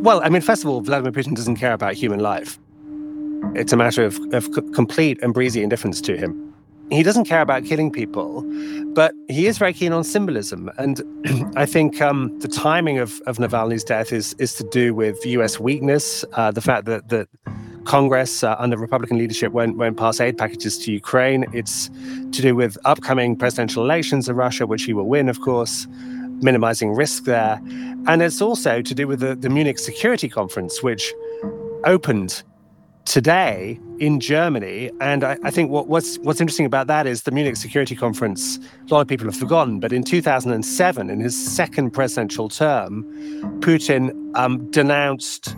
Well, 0.03 0.21
I 0.23 0.29
mean, 0.29 0.41
first 0.41 0.63
of 0.63 0.69
all, 0.69 0.81
Vladimir 0.81 1.11
Putin 1.11 1.35
doesn't 1.35 1.57
care 1.57 1.73
about 1.73 1.93
human 1.93 2.19
life. 2.19 2.59
It's 3.55 3.73
a 3.73 3.77
matter 3.77 4.03
of, 4.03 4.19
of 4.33 4.51
complete 4.73 5.19
and 5.21 5.33
breezy 5.33 5.61
indifference 5.61 6.01
to 6.01 6.17
him. 6.17 6.53
He 6.91 7.03
doesn't 7.03 7.25
care 7.25 7.41
about 7.41 7.65
killing 7.65 7.91
people, 7.91 8.43
but 8.93 9.13
he 9.29 9.47
is 9.47 9.57
very 9.57 9.73
keen 9.73 9.93
on 9.93 10.03
symbolism. 10.03 10.69
And 10.77 11.01
I 11.55 11.65
think 11.65 12.01
um, 12.01 12.37
the 12.39 12.47
timing 12.47 12.97
of, 12.97 13.21
of 13.27 13.37
Navalny's 13.37 13.83
death 13.83 14.11
is, 14.11 14.33
is 14.39 14.55
to 14.55 14.63
do 14.71 14.93
with 14.93 15.25
US 15.25 15.59
weakness, 15.59 16.25
uh, 16.33 16.51
the 16.51 16.61
fact 16.61 16.85
that, 16.85 17.07
that 17.09 17.27
Congress 17.85 18.43
uh, 18.43 18.55
under 18.59 18.77
Republican 18.77 19.17
leadership 19.17 19.51
won't, 19.51 19.77
won't 19.77 19.97
pass 19.97 20.19
aid 20.19 20.37
packages 20.37 20.77
to 20.79 20.91
Ukraine. 20.91 21.45
It's 21.53 21.89
to 21.89 22.41
do 22.41 22.55
with 22.55 22.77
upcoming 22.85 23.35
presidential 23.35 23.83
elections 23.83 24.29
in 24.29 24.35
Russia, 24.35 24.67
which 24.67 24.83
he 24.83 24.93
will 24.93 25.07
win, 25.07 25.29
of 25.29 25.41
course, 25.41 25.87
minimizing 26.41 26.93
risk 26.93 27.25
there. 27.25 27.61
And 28.07 28.21
it's 28.21 28.41
also 28.41 28.81
to 28.81 28.95
do 28.95 29.07
with 29.07 29.19
the, 29.19 29.35
the 29.35 29.49
Munich 29.49 29.79
Security 29.79 30.29
Conference, 30.29 30.81
which 30.81 31.13
opened 31.85 32.43
today 33.05 33.79
in 33.99 34.19
Germany. 34.19 34.91
And 35.01 35.23
I, 35.23 35.37
I 35.43 35.51
think 35.51 35.71
what, 35.71 35.87
what's 35.87 36.17
what's 36.19 36.39
interesting 36.39 36.65
about 36.65 36.87
that 36.87 37.07
is 37.07 37.23
the 37.23 37.31
Munich 37.31 37.55
Security 37.55 37.95
Conference. 37.95 38.57
A 38.89 38.93
lot 38.93 39.01
of 39.01 39.07
people 39.07 39.25
have 39.25 39.35
forgotten, 39.35 39.79
but 39.79 39.91
in 39.91 40.03
2007, 40.03 41.09
in 41.09 41.19
his 41.19 41.55
second 41.55 41.91
presidential 41.91 42.49
term, 42.49 43.03
Putin 43.59 44.11
um, 44.35 44.69
denounced 44.71 45.55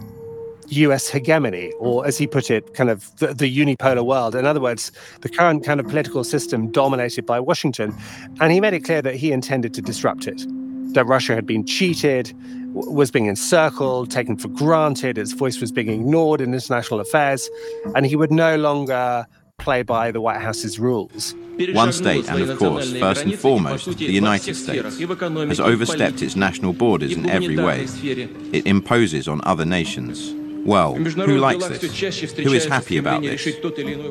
US 0.74 1.08
hegemony, 1.08 1.72
or 1.80 2.04
mm. 2.04 2.08
as 2.08 2.18
he 2.18 2.28
put 2.28 2.52
it, 2.52 2.74
kind 2.74 2.90
of 2.90 3.16
the, 3.18 3.34
the, 3.34 3.58
unipolar 3.58 4.06
world. 4.06 4.36
In 4.36 4.46
other 4.46 4.60
words, 4.60 4.92
the 5.22 5.30
current 5.30 5.64
kind 5.64 5.80
of 5.80 5.88
political 5.88 6.24
system 6.24 6.72
dominated 6.72 7.26
by 7.26 7.40
Washington. 7.40 7.96
And 8.42 8.52
he 8.52 8.60
made 8.60 8.74
it 8.74 8.82
clear 8.82 9.02
that 9.02 9.16
he 9.16 9.32
intended 9.32 9.74
to 9.76 9.82
disrupt 9.82 10.28
it, 10.28 10.46
that 10.94 11.06
Russia 11.06 11.36
had 11.36 11.46
been 11.46 11.66
cheated, 11.66 12.34
was 12.74 13.12
being 13.12 13.28
encircled, 13.28 14.10
taken 14.12 14.36
for 14.38 14.48
granted, 14.48 15.18
its 15.18 15.34
voice 15.34 15.62
was 15.62 15.72
being 15.72 15.90
ignored 15.90 16.42
in 16.42 16.54
international 16.54 17.00
affairs, 17.00 17.50
and 17.96 18.06
he 18.06 18.16
would 18.16 18.32
no 18.32 18.56
longer 18.58 19.26
play 19.60 19.84
by 19.84 20.12
the 20.12 20.20
White 20.20 20.42
House's 20.42 20.80
rules. 20.80 21.36
One 21.74 21.94
state, 21.94 22.28
and 22.28 22.42
of 22.42 22.58
course, 22.58 22.92
first 22.94 23.24
and 23.24 23.38
foremost, 23.38 23.86
the 23.98 24.06
United 24.06 24.56
States, 24.56 25.00
has 25.00 25.60
overstepped 25.60 26.22
its 26.22 26.36
national 26.36 26.74
borders 26.74 27.14
in 27.14 27.30
every 27.30 27.58
way. 27.58 27.86
It 28.02 28.66
imposes 28.66 29.28
on 29.28 29.42
other 29.44 29.66
nations. 29.66 30.34
Well, 30.66 30.96
who 30.96 31.38
likes 31.40 31.68
this? 31.68 32.36
Who 32.38 32.54
is 32.54 32.66
happy 32.66 32.98
about 32.98 33.22
this? 33.22 33.44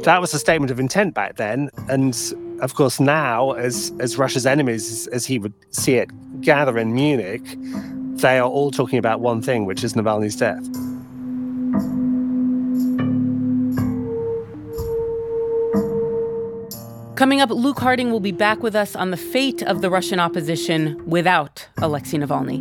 That 0.05 0.21
was 0.21 0.35
a 0.35 0.39
statement 0.39 0.71
of 0.71 0.79
intent 0.79 1.15
back 1.15 1.37
then, 1.37 1.71
and 1.89 2.15
of 2.61 2.75
course 2.75 3.01
now, 3.01 3.53
as 3.53 3.93
as 4.01 4.19
Russia's 4.19 4.47
enemies, 4.47 5.07
as 5.09 5.25
he 5.25 5.39
would 5.39 5.55
see 5.71 5.95
it, 5.95 6.11
gather 6.43 6.79
in 6.79 6.93
Munich, 6.95 7.43
they 8.21 8.39
are 8.39 8.49
all 8.49 8.71
talking 8.71 8.99
about 8.99 9.21
one 9.21 9.41
thing, 9.41 9.65
which 9.65 9.83
is 9.83 9.95
Navalny's 9.95 10.37
death. 10.37 10.63
Coming 17.17 17.41
up, 17.41 17.51
Luke 17.51 17.79
Harding 17.79 18.11
will 18.11 18.21
be 18.21 18.33
back 18.33 18.63
with 18.63 18.75
us 18.75 18.97
on 18.97 19.11
the 19.11 19.17
fate 19.17 19.63
of 19.63 19.81
the 19.81 19.89
Russian 19.89 20.19
opposition 20.19 21.01
without 21.09 21.69
Alexei 21.79 22.19
Navalny. 22.19 22.61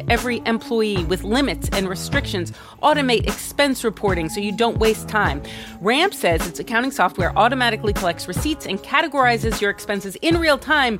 every 0.09 0.41
employee 0.45 1.03
with 1.05 1.23
limits 1.23 1.69
and 1.73 1.87
restrictions, 1.87 2.51
automate 2.81 3.27
expense 3.27 3.83
reporting 3.83 4.29
so 4.29 4.39
you 4.39 4.51
don't 4.51 4.77
waste 4.77 5.07
time. 5.07 5.41
Ramp 5.81 6.13
says 6.13 6.47
its 6.47 6.59
accounting 6.59 6.91
software 6.91 7.37
automatically 7.37 7.93
collects 7.93 8.27
receipts 8.27 8.65
and 8.65 8.79
categorizes 8.79 9.61
your 9.61 9.69
expenses 9.69 10.15
in 10.21 10.37
real 10.37 10.57
time 10.57 10.99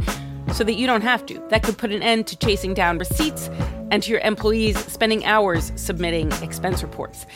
so 0.54 0.64
that 0.64 0.74
you 0.74 0.88
don't 0.88 1.02
have 1.02 1.26
to. 1.28 1.40
That 1.50 1.64
could 1.64 1.78
put 1.78 1.92
an 1.92 2.02
end 2.02 2.28
to 2.28 2.38
chasing 2.38 2.74
down 2.74 2.98
receipts 2.98 3.50
and 3.92 4.02
to 4.02 4.12
your 4.12 4.22
employees 4.22 4.78
spending 4.86 5.24
hours 5.26 5.72
submitting 5.76 6.32
expense 6.42 6.82
reports. 6.82 7.28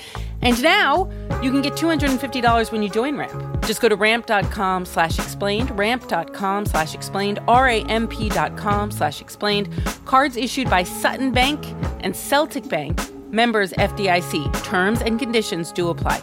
And 0.41 0.62
now 0.63 1.09
you 1.41 1.51
can 1.51 1.62
get 1.62 1.74
$250 1.74 2.71
when 2.71 2.81
you 2.81 2.89
join 2.89 3.17
Ramp. 3.17 3.65
Just 3.65 3.81
go 3.81 3.89
to 3.89 3.95
ramp.com 3.95 4.85
slash 4.85 5.19
explained, 5.19 5.77
ramp.com 5.77 6.65
slash 6.65 6.95
explained, 6.95 7.39
R-A-M-P.com 7.47 8.91
slash 8.91 9.21
explained. 9.21 9.69
Cards 10.05 10.38
issued 10.38 10.69
by 10.69 10.83
Sutton 10.83 11.31
Bank 11.31 11.63
and 12.00 12.15
Celtic 12.15 12.67
Bank, 12.67 13.00
members 13.31 13.71
FDIC. 13.74 14.63
Terms 14.63 15.01
and 15.01 15.19
conditions 15.19 15.71
do 15.71 15.89
apply. 15.89 16.21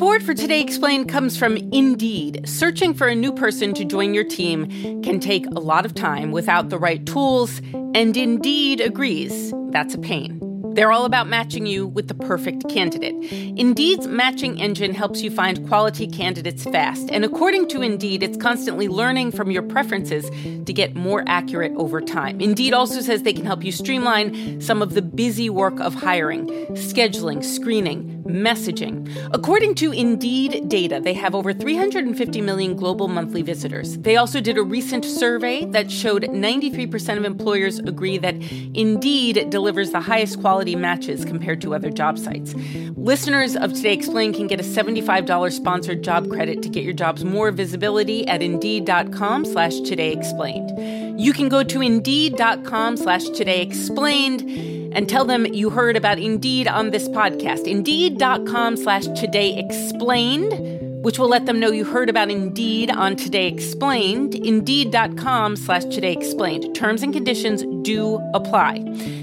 Support 0.00 0.22
for 0.22 0.32
Today 0.32 0.62
Explained 0.62 1.10
comes 1.10 1.36
from 1.36 1.58
Indeed. 1.58 2.48
Searching 2.48 2.94
for 2.94 3.06
a 3.06 3.14
new 3.14 3.34
person 3.34 3.74
to 3.74 3.84
join 3.84 4.14
your 4.14 4.24
team 4.24 5.02
can 5.02 5.20
take 5.20 5.44
a 5.48 5.60
lot 5.60 5.84
of 5.84 5.94
time 5.94 6.30
without 6.32 6.70
the 6.70 6.78
right 6.78 7.04
tools, 7.04 7.60
and 7.94 8.16
Indeed 8.16 8.80
agrees 8.80 9.52
that's 9.72 9.92
a 9.92 9.98
pain. 9.98 10.40
They're 10.74 10.90
all 10.90 11.04
about 11.04 11.26
matching 11.28 11.66
you 11.66 11.86
with 11.86 12.08
the 12.08 12.14
perfect 12.14 12.66
candidate. 12.70 13.14
Indeed's 13.58 14.06
matching 14.06 14.58
engine 14.58 14.94
helps 14.94 15.20
you 15.20 15.30
find 15.30 15.68
quality 15.68 16.06
candidates 16.06 16.64
fast, 16.64 17.10
and 17.10 17.22
according 17.22 17.68
to 17.68 17.82
Indeed, 17.82 18.22
it's 18.22 18.38
constantly 18.38 18.88
learning 18.88 19.32
from 19.32 19.50
your 19.50 19.62
preferences 19.62 20.30
to 20.64 20.72
get 20.72 20.94
more 20.94 21.24
accurate 21.26 21.72
over 21.76 22.00
time. 22.00 22.40
Indeed 22.40 22.72
also 22.72 23.02
says 23.02 23.22
they 23.22 23.34
can 23.34 23.44
help 23.44 23.62
you 23.64 23.72
streamline 23.72 24.62
some 24.62 24.80
of 24.80 24.94
the 24.94 25.02
busy 25.02 25.50
work 25.50 25.78
of 25.78 25.92
hiring, 25.92 26.46
scheduling, 26.70 27.44
screening, 27.44 28.19
messaging. 28.24 29.08
According 29.32 29.74
to 29.76 29.92
Indeed 29.92 30.68
data, 30.68 31.00
they 31.02 31.14
have 31.14 31.34
over 31.34 31.52
350 31.52 32.40
million 32.40 32.76
global 32.76 33.08
monthly 33.08 33.42
visitors. 33.42 33.98
They 33.98 34.16
also 34.16 34.40
did 34.40 34.58
a 34.58 34.62
recent 34.62 35.04
survey 35.04 35.64
that 35.66 35.90
showed 35.90 36.22
93% 36.22 37.16
of 37.16 37.24
employers 37.24 37.78
agree 37.78 38.18
that 38.18 38.34
Indeed 38.74 39.50
delivers 39.50 39.90
the 39.90 40.00
highest 40.00 40.40
quality 40.40 40.76
matches 40.76 41.24
compared 41.24 41.60
to 41.62 41.74
other 41.74 41.90
job 41.90 42.18
sites. 42.18 42.54
Listeners 42.96 43.56
of 43.56 43.72
Today 43.72 43.94
Explained 43.94 44.34
can 44.34 44.46
get 44.46 44.60
a 44.60 44.64
$75 44.64 45.52
sponsored 45.52 46.02
job 46.02 46.30
credit 46.30 46.62
to 46.62 46.68
get 46.68 46.84
your 46.84 46.94
jobs 46.94 47.24
more 47.24 47.50
visibility 47.50 48.26
at 48.26 48.42
Indeed.com 48.42 49.44
slash 49.44 49.80
Today 49.80 50.12
Explained. 50.12 51.20
You 51.20 51.32
can 51.32 51.48
go 51.48 51.62
to 51.62 51.80
Indeed.com 51.80 52.96
slash 52.96 53.28
Today 53.28 53.62
Explained 53.62 54.79
and 54.92 55.08
tell 55.08 55.24
them 55.24 55.46
you 55.46 55.70
heard 55.70 55.96
about 55.96 56.18
Indeed 56.18 56.68
on 56.68 56.90
this 56.90 57.08
podcast. 57.08 57.66
Indeed.com 57.66 58.76
slash 58.76 59.06
Today 59.18 59.58
Explained 59.58 60.80
which 61.02 61.18
will 61.18 61.28
let 61.28 61.46
them 61.46 61.58
know 61.58 61.70
you 61.70 61.84
heard 61.84 62.10
about 62.10 62.30
Indeed 62.30 62.90
on 62.90 63.16
Today 63.16 63.48
Explained. 63.48 64.34
Indeed.com 64.34 65.56
slash 65.56 65.84
Today 65.84 66.12
Explained. 66.12 66.74
Terms 66.74 67.02
and 67.02 67.12
conditions 67.12 67.64
do 67.82 68.16
apply. 68.34 68.82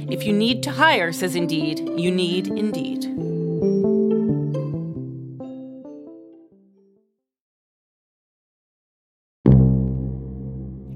If 0.10 0.26
you 0.26 0.34
need 0.34 0.64
to 0.64 0.72
hire, 0.72 1.12
says 1.12 1.36
Indeed, 1.36 1.80
you 1.98 2.10
need 2.10 2.48
Indeed. 2.48 3.37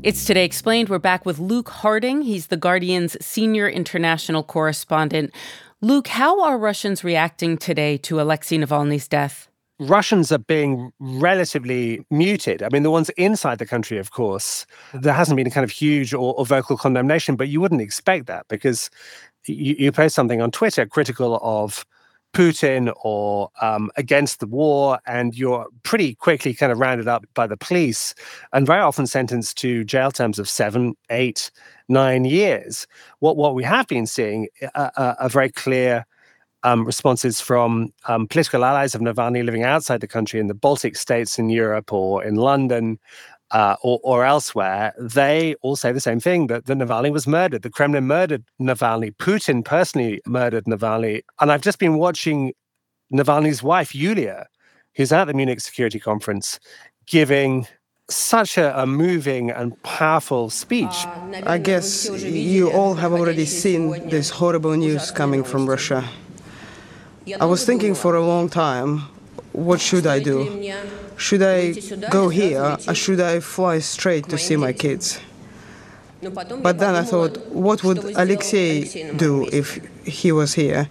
It's 0.04 0.26
Today 0.26 0.46
Explained. 0.46 0.90
We're 0.90 0.98
back 0.98 1.28
with 1.28 1.38
Luke 1.38 1.70
Harding. 1.70 2.24
He's 2.24 2.48
the 2.48 2.58
Guardian's 2.58 3.16
senior 3.24 3.70
international 3.70 4.42
correspondent. 4.42 5.32
Luke, 5.80 6.08
how 6.08 6.44
are 6.44 6.58
Russians 6.58 7.04
reacting 7.04 7.56
today 7.56 7.98
to 7.98 8.20
Alexei 8.20 8.58
Navalny's 8.58 9.08
death? 9.08 9.48
Russians 9.78 10.32
are 10.32 10.40
being 10.40 10.92
relatively 11.00 12.04
muted. 12.10 12.64
I 12.64 12.70
mean, 12.70 12.82
the 12.82 12.90
ones 12.90 13.12
inside 13.12 13.60
the 13.60 13.68
country, 13.68 14.00
of 14.00 14.10
course, 14.10 14.66
there 14.92 15.14
hasn't 15.14 15.38
been 15.38 15.46
a 15.46 15.52
kind 15.52 15.64
of 15.64 15.70
huge 15.70 16.16
or, 16.16 16.34
or 16.34 16.48
vocal 16.48 16.78
condemnation, 16.78 17.36
but 17.36 17.50
you 17.50 17.62
wouldn't 17.62 17.82
expect 17.82 18.26
that 18.26 18.48
because 18.48 18.90
you, 19.46 19.76
you 19.78 19.92
post 19.92 20.16
something 20.16 20.42
on 20.42 20.50
Twitter 20.50 20.84
critical 20.88 21.40
of 21.44 21.86
Putin 22.34 22.94
or 23.04 23.50
um, 23.62 23.92
against 23.98 24.40
the 24.40 24.48
war, 24.48 25.00
and 25.06 25.36
you're 25.36 25.68
pretty 25.84 26.16
quickly 26.16 26.54
kind 26.54 26.72
of 26.72 26.80
rounded 26.80 27.08
up 27.08 27.26
by 27.34 27.48
the 27.48 27.58
police 27.58 28.14
and 28.54 28.66
very 28.66 28.82
often 28.82 29.08
sentenced 29.08 29.58
to 29.58 29.84
jail 29.84 30.12
terms 30.12 30.40
of 30.40 30.48
seven, 30.48 30.96
eight, 31.10 31.52
nine 31.90 32.26
years. 32.26 32.88
What 33.20 33.38
what 33.38 33.56
we 33.56 33.64
have 33.64 33.88
been 33.88 34.06
seeing 34.06 34.48
are 34.76 34.92
a 34.96 35.30
very 35.30 35.50
clear 35.50 36.06
um, 36.64 36.86
responses 36.86 37.42
from 37.42 37.92
um, 38.08 38.28
political 38.28 38.64
allies 38.64 38.94
of 38.94 39.02
Navalny 39.02 39.44
living 39.44 39.64
outside 39.64 40.02
the 40.02 40.08
country 40.08 40.40
in 40.40 40.48
the 40.48 40.54
Baltic 40.54 40.96
states 40.96 41.40
in 41.40 41.50
Europe 41.50 41.92
or 41.92 42.24
in 42.24 42.36
London 42.36 43.00
uh, 43.52 43.76
or, 43.82 44.00
or, 44.04 44.26
elsewhere, 44.26 44.94
they 44.98 45.56
all 45.62 45.76
say 45.76 45.92
the 45.92 46.00
same 46.00 46.20
thing 46.20 46.48
that, 46.48 46.66
that 46.66 46.78
Navalny 46.78 47.12
was 47.12 47.28
murdered. 47.28 47.64
The 47.64 47.70
Kremlin 47.70 48.08
murdered 48.08 48.46
Navalny. 48.62 49.16
Putin 49.18 49.64
personally 49.64 50.22
murdered 50.26 50.66
Navalny. 50.66 51.22
And 51.40 51.52
I've 51.52 51.62
just 51.62 51.78
been 51.78 51.98
watching 51.98 52.54
Navalny's 53.14 53.62
wife, 53.62 53.94
Yulia, 53.94 54.48
who's 54.96 55.12
at 55.12 55.26
the 55.26 55.34
Munich 55.34 55.60
Security 55.60 56.00
Conference, 56.00 56.60
giving 57.06 57.68
such 58.10 58.58
a, 58.58 58.82
a, 58.82 58.86
moving 58.86 59.52
and 59.52 59.82
powerful 59.84 60.50
speech. 60.50 61.06
I 61.44 61.58
guess 61.58 62.10
you 62.24 62.72
all 62.72 62.96
have 62.96 63.14
already 63.14 63.46
seen 63.46 64.10
this 64.10 64.30
horrible 64.30 64.76
news 64.76 65.12
coming 65.12 65.44
from 65.44 65.68
Russia. 65.68 66.04
I 67.40 67.46
was 67.46 67.66
thinking 67.66 67.96
for 67.96 68.16
a 68.16 68.26
long 68.26 68.50
time, 68.50 69.04
what 69.54 69.80
should 69.80 70.08
I 70.08 70.20
do? 70.20 70.74
Should 71.22 71.44
I 71.44 71.74
go 72.10 72.30
here 72.30 72.78
or 72.88 72.96
should 72.96 73.20
I 73.20 73.40
fly 73.40 73.80
straight 73.80 74.28
to 74.30 74.38
see 74.38 74.56
my 74.56 74.74
kids? 74.74 75.20
But 76.22 76.78
then 76.80 76.96
I 76.96 77.04
thought, 77.04 77.38
what 77.48 77.84
would 77.84 78.00
Alexei 78.16 79.14
do 79.16 79.48
if 79.52 79.80
he 80.06 80.32
was 80.32 80.54
here? 80.54 80.88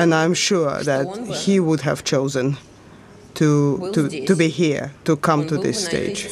And 0.00 0.14
I'm 0.14 0.34
sure 0.34 0.82
that 0.82 1.06
he 1.44 1.58
would 1.60 1.80
have 1.80 2.04
chosen 2.04 2.56
to, 3.34 3.90
to, 3.92 4.08
to 4.26 4.36
be 4.36 4.48
here, 4.48 4.92
to 5.04 5.16
come 5.16 5.46
to 5.48 5.56
this 5.56 5.84
stage. 5.84 6.28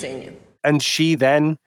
And 0.62 0.82
she 0.82 1.14
then 1.14 1.58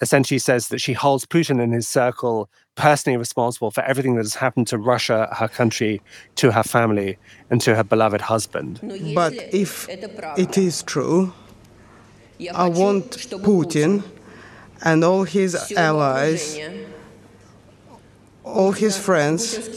essentially 0.00 0.38
says 0.38 0.68
that 0.68 0.80
she 0.80 0.92
holds 0.92 1.26
Putin 1.26 1.62
and 1.62 1.72
his 1.72 1.86
circle 1.86 2.48
personally 2.74 3.16
responsible 3.16 3.70
for 3.70 3.82
everything 3.84 4.14
that 4.14 4.24
has 4.24 4.36
happened 4.36 4.66
to 4.68 4.78
Russia, 4.78 5.28
her 5.38 5.48
country, 5.48 6.00
to 6.36 6.52
her 6.52 6.62
family, 6.62 7.18
and 7.50 7.60
to 7.60 7.74
her 7.74 7.84
beloved 7.84 8.22
husband. 8.22 8.80
But 9.14 9.34
if 9.52 9.88
it 9.88 10.56
is 10.56 10.82
true, 10.82 11.32
I 12.54 12.68
want 12.68 13.10
Putin 13.50 14.02
and 14.82 15.04
all 15.04 15.24
his 15.24 15.72
allies, 15.76 16.58
all 18.44 18.72
his 18.72 18.98
friends, 18.98 19.68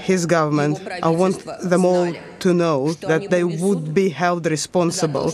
his 0.00 0.26
government, 0.26 0.80
I 1.02 1.08
want 1.08 1.44
them 1.62 1.84
all 1.84 2.12
to 2.40 2.52
know 2.52 2.92
that 2.94 3.30
they 3.30 3.44
would 3.44 3.94
be 3.94 4.08
held 4.08 4.46
responsible 4.46 5.30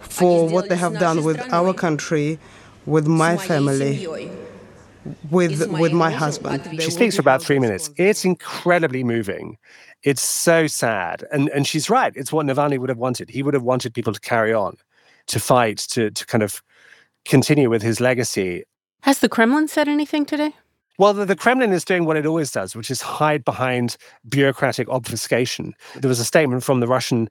for 0.00 0.48
what 0.48 0.68
they 0.68 0.76
have 0.76 0.98
done 0.98 1.22
with 1.22 1.40
our 1.52 1.72
country, 1.72 2.40
with 2.86 3.06
my 3.06 3.36
family, 3.36 4.06
with 5.30 5.70
with 5.70 5.92
my 5.92 6.10
husband. 6.10 6.62
She 6.80 6.90
speaks 6.90 7.16
for 7.16 7.20
about 7.20 7.42
three 7.42 7.58
minutes. 7.58 7.90
It's 7.96 8.24
incredibly 8.24 9.04
moving. 9.04 9.58
It's 10.02 10.22
so 10.22 10.66
sad, 10.66 11.24
and 11.32 11.48
and 11.50 11.66
she's 11.66 11.90
right. 11.90 12.12
It's 12.16 12.32
what 12.32 12.46
Navalny 12.46 12.78
would 12.78 12.88
have 12.88 12.98
wanted. 12.98 13.30
He 13.30 13.42
would 13.42 13.54
have 13.54 13.62
wanted 13.62 13.94
people 13.94 14.12
to 14.12 14.20
carry 14.20 14.52
on, 14.52 14.76
to 15.28 15.40
fight, 15.40 15.78
to 15.90 16.10
to 16.10 16.26
kind 16.26 16.42
of 16.42 16.62
continue 17.24 17.68
with 17.68 17.82
his 17.82 18.00
legacy. 18.00 18.64
Has 19.02 19.20
the 19.20 19.28
Kremlin 19.28 19.68
said 19.68 19.88
anything 19.88 20.24
today? 20.26 20.54
Well, 20.98 21.14
the, 21.14 21.24
the, 21.24 21.36
Kremlin 21.36 21.72
is 21.72 21.82
doing 21.82 22.04
what 22.04 22.18
it 22.18 22.26
always 22.26 22.52
does, 22.52 22.76
which 22.76 22.90
is 22.90 23.00
hide 23.00 23.42
behind 23.42 23.96
bureaucratic 24.28 24.86
obfuscation. 24.90 25.74
There 25.96 26.10
was 26.10 26.20
a 26.20 26.26
statement 26.26 26.62
from 26.62 26.80
the 26.80 26.86
Russian 26.86 27.30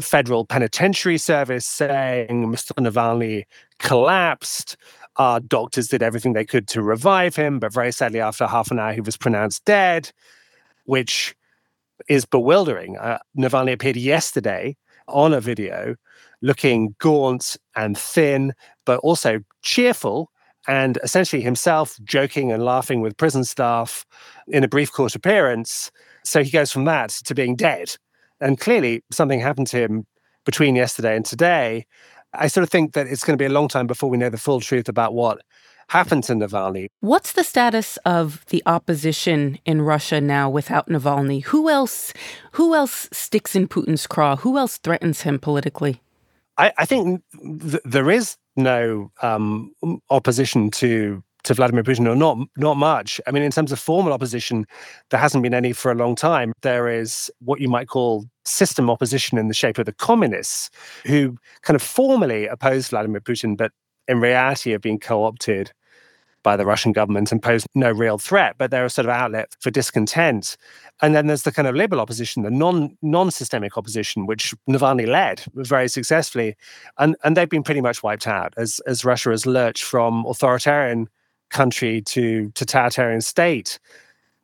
Federal 0.00 0.44
Penitentiary 0.44 1.16
Service 1.16 1.64
saying 1.64 2.46
Mr. 2.46 2.72
Navalny 2.72 3.44
collapsed. 3.78 4.76
Our 5.16 5.40
doctors 5.40 5.88
did 5.88 6.02
everything 6.02 6.32
they 6.34 6.44
could 6.44 6.68
to 6.68 6.82
revive 6.82 7.36
him, 7.36 7.58
but 7.58 7.72
very 7.72 7.92
sadly, 7.92 8.20
after 8.20 8.46
half 8.46 8.70
an 8.70 8.78
hour, 8.78 8.92
he 8.92 9.00
was 9.00 9.16
pronounced 9.16 9.64
dead, 9.64 10.12
which 10.84 11.34
is 12.08 12.24
bewildering. 12.26 12.98
Uh, 12.98 13.18
Navalny 13.38 13.72
appeared 13.72 13.96
yesterday 13.96 14.76
on 15.08 15.32
a 15.32 15.40
video 15.40 15.96
looking 16.42 16.94
gaunt 16.98 17.56
and 17.74 17.96
thin, 17.96 18.52
but 18.84 18.98
also 19.00 19.40
cheerful 19.62 20.30
and 20.68 20.98
essentially 21.02 21.42
himself 21.42 21.98
joking 22.04 22.52
and 22.52 22.64
laughing 22.64 23.00
with 23.00 23.16
prison 23.16 23.44
staff 23.44 24.04
in 24.48 24.64
a 24.64 24.68
brief 24.68 24.92
court 24.92 25.14
appearance. 25.14 25.90
So 26.24 26.42
he 26.42 26.50
goes 26.50 26.72
from 26.72 26.84
that 26.86 27.10
to 27.24 27.34
being 27.34 27.56
dead. 27.56 27.96
And 28.40 28.58
clearly, 28.58 29.02
something 29.10 29.40
happened 29.40 29.68
to 29.68 29.78
him 29.78 30.06
between 30.44 30.76
yesterday 30.76 31.16
and 31.16 31.24
today. 31.24 31.86
I 32.32 32.48
sort 32.48 32.62
of 32.62 32.70
think 32.70 32.92
that 32.94 33.06
it's 33.06 33.24
going 33.24 33.36
to 33.36 33.42
be 33.42 33.46
a 33.46 33.52
long 33.52 33.68
time 33.68 33.86
before 33.86 34.10
we 34.10 34.18
know 34.18 34.30
the 34.30 34.38
full 34.38 34.60
truth 34.60 34.88
about 34.88 35.14
what 35.14 35.40
happened 35.88 36.24
to 36.24 36.34
Navalny. 36.34 36.88
What's 37.00 37.32
the 37.32 37.44
status 37.44 37.96
of 37.98 38.44
the 38.46 38.62
opposition 38.66 39.58
in 39.64 39.82
Russia 39.82 40.20
now 40.20 40.50
without 40.50 40.88
Navalny? 40.88 41.44
Who 41.44 41.68
else 41.68 42.12
who 42.52 42.74
else 42.74 43.08
sticks 43.12 43.54
in 43.54 43.68
Putin's 43.68 44.06
craw? 44.06 44.36
Who 44.36 44.58
else 44.58 44.78
threatens 44.78 45.22
him 45.22 45.38
politically? 45.38 46.02
I, 46.58 46.72
I 46.78 46.86
think 46.86 47.22
th- 47.60 47.82
there 47.84 48.10
is 48.10 48.36
no 48.56 49.10
um, 49.22 49.72
opposition 50.10 50.70
to 50.72 51.22
to 51.44 51.54
Vladimir 51.54 51.84
Putin, 51.84 52.10
or 52.10 52.16
not 52.16 52.38
not 52.56 52.76
much. 52.76 53.20
I 53.26 53.30
mean, 53.30 53.42
in 53.42 53.52
terms 53.52 53.70
of 53.70 53.78
formal 53.78 54.12
opposition, 54.12 54.66
there 55.10 55.20
hasn't 55.20 55.42
been 55.42 55.54
any 55.54 55.72
for 55.72 55.92
a 55.92 55.94
long 55.94 56.16
time. 56.16 56.52
There 56.62 56.88
is 56.88 57.30
what 57.38 57.60
you 57.60 57.68
might 57.68 57.88
call 57.88 58.24
system 58.46 58.88
opposition 58.90 59.38
in 59.38 59.48
the 59.48 59.54
shape 59.54 59.78
of 59.78 59.86
the 59.86 59.92
communists, 59.92 60.70
who 61.04 61.36
kind 61.62 61.74
of 61.74 61.82
formally 61.82 62.46
oppose 62.46 62.88
Vladimir 62.88 63.20
Putin, 63.20 63.56
but 63.56 63.72
in 64.08 64.20
reality 64.20 64.70
have 64.70 64.80
been 64.80 64.98
co-opted 64.98 65.72
by 66.46 66.56
the 66.56 66.64
Russian 66.64 66.92
government 66.92 67.32
and 67.32 67.42
pose 67.42 67.66
no 67.74 67.90
real 67.90 68.18
threat, 68.18 68.54
but 68.56 68.70
they're 68.70 68.84
a 68.84 68.88
sort 68.90 69.06
of 69.06 69.10
outlet 69.10 69.56
for 69.58 69.72
discontent. 69.72 70.56
And 71.02 71.12
then 71.12 71.26
there's 71.26 71.42
the 71.42 71.50
kind 71.50 71.66
of 71.66 71.74
liberal 71.74 72.00
opposition, 72.00 72.44
the 72.44 72.52
non 72.52 72.96
non 73.02 73.32
systemic 73.32 73.76
opposition, 73.76 74.26
which 74.26 74.54
Navalny 74.70 75.08
led 75.08 75.42
very 75.54 75.88
successfully, 75.88 76.54
and 76.98 77.16
and 77.24 77.36
they've 77.36 77.48
been 77.48 77.64
pretty 77.64 77.80
much 77.80 78.04
wiped 78.04 78.28
out 78.28 78.54
as 78.56 78.80
as 78.86 79.04
Russia 79.04 79.30
has 79.30 79.44
lurched 79.44 79.82
from 79.82 80.24
authoritarian 80.24 81.08
country 81.50 82.00
to 82.02 82.52
totalitarian 82.54 83.22
state, 83.22 83.80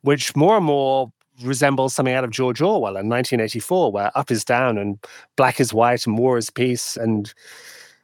which 0.01 0.35
more 0.35 0.57
and 0.57 0.65
more 0.65 1.09
resembles 1.43 1.93
something 1.93 2.13
out 2.13 2.23
of 2.23 2.31
George 2.31 2.61
Orwell 2.61 2.97
in 2.97 3.09
1984, 3.09 3.91
where 3.91 4.17
up 4.17 4.31
is 4.31 4.43
down 4.43 4.77
and 4.77 4.97
black 5.35 5.59
is 5.59 5.73
white 5.73 6.05
and 6.07 6.17
war 6.17 6.37
is 6.37 6.49
peace 6.49 6.97
and 6.97 7.33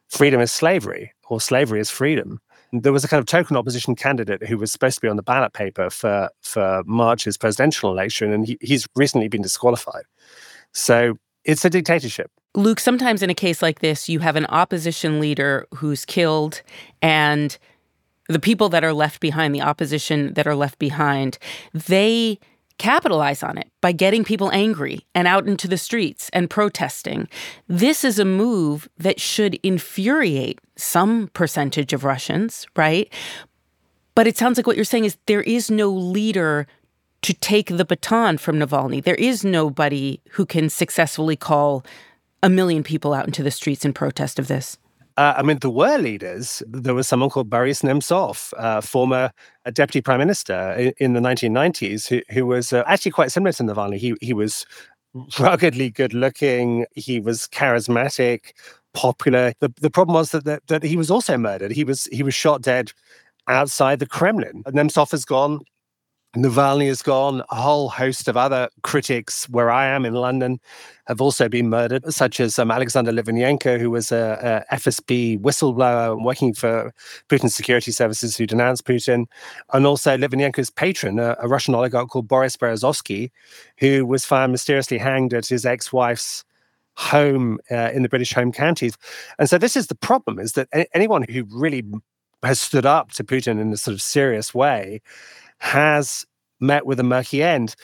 freedom 0.09 0.41
is 0.41 0.51
slavery 0.51 1.13
or 1.29 1.39
slavery 1.39 1.79
is 1.79 1.89
freedom 1.89 2.39
there 2.71 2.93
was 2.93 3.03
a 3.03 3.07
kind 3.07 3.19
of 3.19 3.25
token 3.25 3.57
opposition 3.57 3.95
candidate 3.95 4.43
who 4.43 4.57
was 4.57 4.71
supposed 4.71 4.95
to 4.95 5.01
be 5.01 5.07
on 5.07 5.15
the 5.15 5.23
ballot 5.23 5.53
paper 5.53 5.89
for 5.89 6.29
for 6.41 6.83
March's 6.85 7.37
presidential 7.37 7.91
election, 7.91 8.31
and 8.31 8.45
he, 8.45 8.57
he's 8.61 8.87
recently 8.95 9.27
been 9.27 9.41
disqualified. 9.41 10.03
So 10.73 11.17
it's 11.43 11.65
a 11.65 11.69
dictatorship. 11.69 12.31
Luke, 12.55 12.79
sometimes 12.79 13.21
in 13.21 13.29
a 13.29 13.35
case 13.35 13.61
like 13.61 13.79
this, 13.79 14.09
you 14.09 14.19
have 14.19 14.35
an 14.35 14.45
opposition 14.47 15.19
leader 15.19 15.67
who's 15.75 16.05
killed, 16.05 16.61
and 17.01 17.57
the 18.27 18.39
people 18.39 18.69
that 18.69 18.83
are 18.83 18.93
left 18.93 19.19
behind, 19.19 19.55
the 19.55 19.61
opposition 19.61 20.33
that 20.33 20.45
are 20.45 20.55
left 20.55 20.77
behind, 20.77 21.39
they 21.73 22.39
capitalize 22.79 23.43
on 23.43 23.57
it 23.57 23.69
by 23.81 23.91
getting 23.91 24.23
people 24.23 24.49
angry 24.51 25.05
and 25.13 25.27
out 25.27 25.47
into 25.47 25.67
the 25.67 25.77
streets 25.77 26.29
and 26.33 26.49
protesting. 26.49 27.27
This 27.67 28.03
is 28.03 28.17
a 28.17 28.25
move 28.25 28.89
that 28.97 29.19
should 29.19 29.59
infuriate 29.61 30.59
some 30.75 31.27
percentage 31.33 31.93
of 31.93 32.03
Russians, 32.03 32.65
right? 32.75 33.13
But 34.15 34.25
it 34.25 34.37
sounds 34.37 34.57
like 34.57 34.65
what 34.65 34.75
you're 34.75 34.85
saying 34.85 35.05
is 35.05 35.17
there 35.27 35.43
is 35.43 35.69
no 35.69 35.89
leader 35.89 36.65
to 37.21 37.33
take 37.33 37.67
the 37.67 37.85
baton 37.85 38.37
from 38.37 38.57
Navalny. 38.57 39.03
There 39.03 39.15
is 39.15 39.43
nobody 39.43 40.21
who 40.31 40.45
can 40.45 40.69
successfully 40.69 41.35
call 41.35 41.85
a 42.41 42.49
million 42.49 42.83
people 42.83 43.13
out 43.13 43.27
into 43.27 43.43
the 43.43 43.51
streets 43.51 43.83
in 43.83 43.93
protest 43.93 44.39
of 44.39 44.47
this. 44.47 44.77
Uh, 45.19 45.33
I 45.35 45.43
mean, 45.43 45.57
there 45.59 45.69
were 45.69 45.97
leaders. 45.97 46.63
There 46.65 46.93
was 46.93 47.05
someone 47.05 47.29
called 47.29 47.49
Boris 47.49 47.81
Nemtsov, 47.81 48.53
uh, 48.57 48.79
former 48.79 49.33
uh, 49.65 49.71
deputy 49.71 49.99
prime 49.99 50.19
minister 50.19 50.71
in, 50.71 50.93
in 50.97 51.11
the 51.11 51.19
1990s, 51.19 52.07
who, 52.07 52.21
who 52.33 52.45
was 52.45 52.71
uh, 52.71 52.83
actually 52.87 53.11
quite 53.11 53.29
similar 53.29 53.51
to 53.51 53.63
Navalny. 53.63 53.97
He, 53.97 54.15
he 54.21 54.33
was 54.33 54.65
ruggedly 55.37 55.89
good 55.89 56.13
looking, 56.13 56.85
he 56.95 57.19
was 57.19 57.47
charismatic, 57.47 58.53
popular. 58.93 59.51
The, 59.59 59.73
the 59.81 59.89
problem 59.89 60.13
was 60.13 60.31
that, 60.31 60.45
that, 60.45 60.65
that 60.67 60.83
he 60.83 60.95
was 60.95 61.11
also 61.11 61.37
murdered. 61.37 61.71
He 61.71 61.83
was, 61.83 62.05
he 62.13 62.23
was 62.23 62.33
shot 62.33 62.61
dead 62.61 62.93
outside 63.49 63.99
the 63.99 64.07
Kremlin. 64.07 64.63
Nemtsov 64.67 65.11
has 65.11 65.25
gone. 65.25 65.59
Navalny 66.35 66.85
is 66.85 67.01
gone. 67.01 67.41
A 67.49 67.55
whole 67.55 67.89
host 67.89 68.27
of 68.27 68.37
other 68.37 68.69
critics, 68.83 69.49
where 69.49 69.71
I 69.71 69.87
am 69.87 70.05
in 70.05 70.13
London, 70.13 70.59
have 71.07 71.21
also 71.21 71.49
been 71.49 71.69
murdered, 71.69 72.13
such 72.13 72.39
as 72.39 72.59
um, 72.59 72.69
Alexander 72.69 73.11
Litvinenko, 73.11 73.79
who 73.79 73.89
was 73.89 74.11
a, 74.11 74.65
a, 74.69 74.75
FSB 74.75 75.39
whistleblower 75.39 76.23
working 76.23 76.53
for 76.53 76.93
Putin's 77.29 77.55
security 77.55 77.91
services 77.91 78.37
who 78.37 78.45
denounced 78.45 78.85
Putin, 78.85 79.25
and 79.73 79.87
also 79.87 80.15
Litvinenko's 80.15 80.69
patron, 80.69 81.17
a, 81.17 81.35
a 81.39 81.47
Russian 81.47 81.73
oligarch 81.73 82.09
called 82.09 82.27
Boris 82.27 82.55
Berezovsky, 82.55 83.31
who 83.79 84.05
was 84.05 84.23
found 84.23 84.51
mysteriously 84.51 84.99
hanged 84.99 85.33
at 85.33 85.47
his 85.47 85.65
ex-wife's 85.65 86.45
home 86.95 87.57
uh, 87.71 87.89
in 87.91 88.03
the 88.03 88.09
British 88.09 88.33
home 88.33 88.51
counties. 88.51 88.95
And 89.39 89.49
so 89.49 89.57
this 89.57 89.75
is 89.75 89.87
the 89.87 89.95
problem: 89.95 90.37
is 90.37 90.53
that 90.53 90.67
anyone 90.93 91.23
who 91.23 91.45
really 91.49 91.83
has 92.43 92.59
stood 92.59 92.85
up 92.85 93.13
to 93.13 93.23
Putin 93.23 93.59
in 93.59 93.73
a 93.73 93.77
sort 93.77 93.93
of 93.93 94.01
serious 94.01 94.53
way 94.53 95.01
has 95.59 96.25
met 96.59 96.85
with 96.85 96.99
a 96.99 97.03
murky 97.03 97.41
end. 97.41 97.75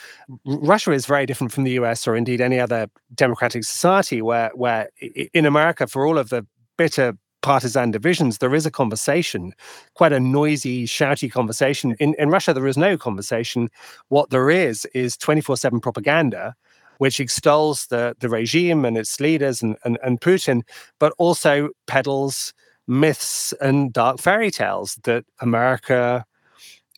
Russia 0.46 0.92
is 0.92 1.06
very 1.06 1.26
different 1.26 1.54
from 1.54 1.64
the 1.64 1.72
US 1.72 2.08
or 2.08 2.16
indeed 2.16 2.42
any 2.42 2.60
other 2.60 2.88
democratic 3.14 3.64
society 3.64 4.22
where, 4.22 4.52
where 4.54 4.90
in 5.34 5.46
America, 5.46 5.88
for 5.88 6.06
all 6.06 6.18
of 6.18 6.30
the 6.30 6.46
bitter 6.78 7.14
partisan 7.42 7.92
divisions, 7.92 8.40
there 8.40 8.56
is 8.56 8.66
a 8.66 8.72
conversation, 8.72 9.54
quite 9.94 10.12
a 10.12 10.20
noisy, 10.20 10.86
shouty 10.86 11.32
conversation. 11.32 11.96
In, 12.00 12.16
in 12.18 12.30
Russia, 12.30 12.54
there 12.54 12.68
is 12.68 12.78
no 12.78 12.98
conversation. 12.98 13.70
What 14.10 14.32
there 14.32 14.50
is 14.50 14.86
is 14.94 15.16
24 15.18 15.58
7 15.58 15.80
propaganda. 15.80 16.56
Which 16.98 17.20
extols 17.20 17.88
the, 17.88 18.16
the 18.22 18.30
regime 18.30 18.86
and 18.86 18.98
its 18.98 19.20
leaders 19.20 19.62
and, 19.62 19.76
and, 19.84 20.00
and 20.02 20.22
Putin, 20.22 20.62
but 20.98 21.12
also 21.18 21.68
peddles 21.88 22.54
myths 22.88 23.54
and 23.60 23.92
dark 23.92 24.22
fairy 24.22 24.50
tales 24.50 24.98
that 25.04 25.26
America, 25.42 26.26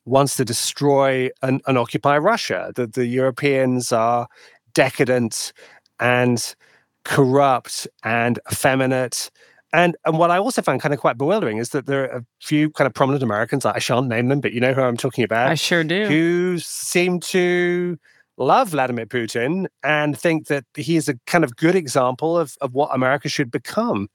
wants 0.07 0.35
to 0.37 0.45
destroy 0.45 1.29
and, 1.41 1.61
and 1.67 1.77
occupy 1.77 2.17
Russia. 2.17 2.71
That 2.75 2.93
the 2.93 3.05
Europeans 3.05 3.91
are 3.91 4.27
decadent 4.73 5.53
and 5.99 6.55
corrupt 7.03 7.87
and 8.03 8.39
effeminate. 8.51 9.29
And 9.73 9.97
and 10.05 10.17
what 10.17 10.31
I 10.31 10.37
also 10.37 10.61
find 10.61 10.81
kind 10.81 10.93
of 10.93 10.99
quite 10.99 11.17
bewildering 11.17 11.57
is 11.57 11.69
that 11.69 11.85
there 11.85 12.03
are 12.03 12.19
a 12.19 12.25
few 12.41 12.69
kind 12.69 12.87
of 12.87 12.93
prominent 12.93 13.23
Americans, 13.23 13.65
I 13.65 13.79
shan't 13.79 14.07
name 14.07 14.29
them, 14.29 14.39
but 14.39 14.53
you 14.53 14.61
know 14.61 14.73
who 14.73 14.81
I'm 14.81 14.97
talking 14.97 15.23
about. 15.23 15.49
I 15.49 15.55
sure 15.55 15.83
do. 15.83 16.05
Who 16.05 16.59
seem 16.59 17.19
to 17.21 17.97
love 18.37 18.69
Vladimir 18.69 19.05
Putin 19.05 19.67
and 19.83 20.17
think 20.17 20.47
that 20.47 20.63
he 20.75 20.95
is 20.95 21.09
a 21.09 21.15
kind 21.25 21.43
of 21.43 21.55
good 21.55 21.75
example 21.75 22.37
of, 22.37 22.55
of 22.61 22.73
what 22.73 22.93
America 22.93 23.27
should 23.27 23.51
become, 23.51 24.07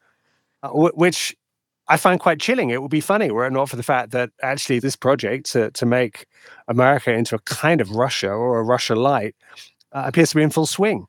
uh, 0.63 0.69
w- 0.69 0.93
which 0.95 1.37
I 1.93 1.99
find 1.99 2.19
quite 2.19 2.41
chilling. 2.41 2.71
It 2.71 2.81
would 2.81 2.91
be 2.91 3.03
funny 3.03 3.31
were 3.31 3.47
it 3.47 3.53
not 3.53 3.69
for 3.69 3.77
the 3.77 3.83
fact 3.83 4.13
that 4.13 4.31
actually 4.43 4.79
this 4.79 4.97
project 4.97 5.53
to, 5.53 5.71
to 5.73 5.85
make 5.85 6.25
America 6.67 7.13
into 7.13 7.35
a 7.35 7.39
kind 7.41 7.83
of 7.83 7.91
Russia 7.91 8.31
or 8.31 8.61
a 8.61 8.63
Russia 8.63 8.95
light 8.95 9.37
uh, 9.93 10.05
appears 10.07 10.31
to 10.31 10.37
be 10.37 10.43
in 10.43 10.49
full 10.49 10.65
swing. 10.65 11.07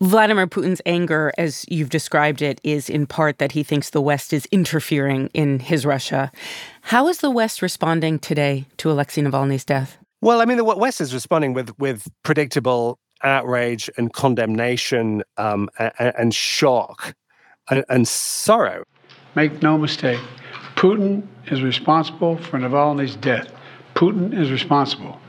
Vladimir 0.00 0.46
Putin's 0.46 0.80
anger, 0.86 1.32
as 1.36 1.64
you've 1.68 1.90
described 1.90 2.40
it, 2.40 2.60
is 2.62 2.88
in 2.88 3.04
part 3.04 3.38
that 3.38 3.50
he 3.50 3.64
thinks 3.64 3.90
the 3.90 4.00
West 4.00 4.32
is 4.32 4.46
interfering 4.52 5.28
in 5.34 5.58
his 5.58 5.84
Russia. 5.84 6.30
How 6.82 7.08
is 7.08 7.18
the 7.18 7.30
West 7.30 7.60
responding 7.60 8.20
today 8.20 8.66
to 8.76 8.92
Alexei 8.92 9.22
Navalny's 9.22 9.64
death? 9.64 9.98
Well, 10.20 10.40
I 10.40 10.44
mean, 10.44 10.56
the 10.56 10.64
West 10.64 11.00
is 11.00 11.12
responding 11.12 11.52
with 11.52 11.76
with 11.80 12.06
predictable 12.22 13.00
outrage 13.24 13.90
and 13.96 14.12
condemnation 14.12 15.24
um, 15.36 15.68
and, 15.80 16.14
and, 16.16 16.34
shock 16.34 17.14
and, 17.68 17.84
and 17.88 18.06
sorrow. 18.06 18.84
Make 19.34 19.62
no 19.62 19.78
mistake, 19.78 20.20
Putin 20.74 21.26
is 21.46 21.62
responsible 21.62 22.36
for 22.38 22.58
Navalny's 22.58 23.16
death. 23.16 23.52
Putin 23.94 24.38
is 24.38 24.50
responsible. 24.50 25.20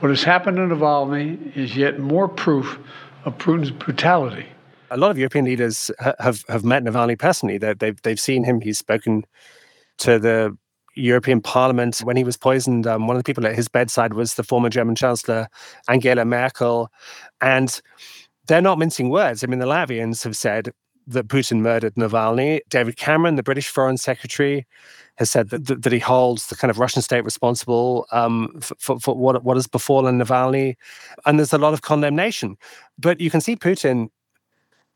What 0.00 0.08
has 0.08 0.22
happened 0.22 0.56
to 0.56 0.62
Navalny 0.62 1.56
is 1.56 1.76
yet 1.76 2.00
more 2.00 2.28
proof 2.28 2.78
of 3.24 3.36
Putin's 3.38 3.70
brutality. 3.70 4.46
A 4.90 4.96
lot 4.96 5.10
of 5.10 5.18
European 5.18 5.44
leaders 5.44 5.90
have 6.18 6.44
have 6.48 6.64
met 6.64 6.82
Navalny 6.82 7.18
personally. 7.18 7.58
They've 7.58 8.00
they've 8.02 8.18
seen 8.18 8.42
him. 8.42 8.60
He's 8.60 8.78
spoken 8.78 9.24
to 9.98 10.18
the 10.18 10.56
European 10.96 11.40
Parliament 11.40 11.98
when 11.98 12.16
he 12.16 12.24
was 12.24 12.36
poisoned. 12.36 12.86
Um, 12.86 13.06
one 13.06 13.16
of 13.16 13.22
the 13.22 13.26
people 13.26 13.46
at 13.46 13.54
his 13.54 13.68
bedside 13.68 14.14
was 14.14 14.34
the 14.34 14.42
former 14.42 14.68
German 14.68 14.94
Chancellor 14.94 15.48
Angela 15.88 16.24
Merkel, 16.24 16.90
and 17.40 17.80
they're 18.48 18.60
not 18.60 18.78
mincing 18.78 19.10
words. 19.10 19.44
I 19.44 19.46
mean, 19.46 19.60
the 19.60 19.66
Latvians 19.66 20.24
have 20.24 20.36
said 20.36 20.70
that 21.12 21.28
Putin 21.28 21.60
murdered 21.60 21.94
Navalny. 21.94 22.60
David 22.68 22.96
Cameron, 22.96 23.36
the 23.36 23.42
British 23.42 23.68
Foreign 23.68 23.96
Secretary, 23.96 24.66
has 25.16 25.30
said 25.30 25.50
that, 25.50 25.66
that, 25.66 25.82
that 25.82 25.92
he 25.92 25.98
holds 25.98 26.46
the 26.46 26.56
kind 26.56 26.70
of 26.70 26.78
Russian 26.78 27.02
state 27.02 27.24
responsible 27.24 28.06
um, 28.12 28.58
for, 28.60 28.74
for, 28.78 29.00
for, 29.00 29.16
what, 29.16 29.44
what 29.44 29.56
has 29.56 29.66
befallen 29.66 30.18
Navalny. 30.18 30.76
And 31.26 31.38
there's 31.38 31.52
a 31.52 31.58
lot 31.58 31.74
of 31.74 31.82
condemnation. 31.82 32.56
But 32.98 33.20
you 33.20 33.30
can 33.30 33.40
see 33.40 33.56
Putin 33.56 34.08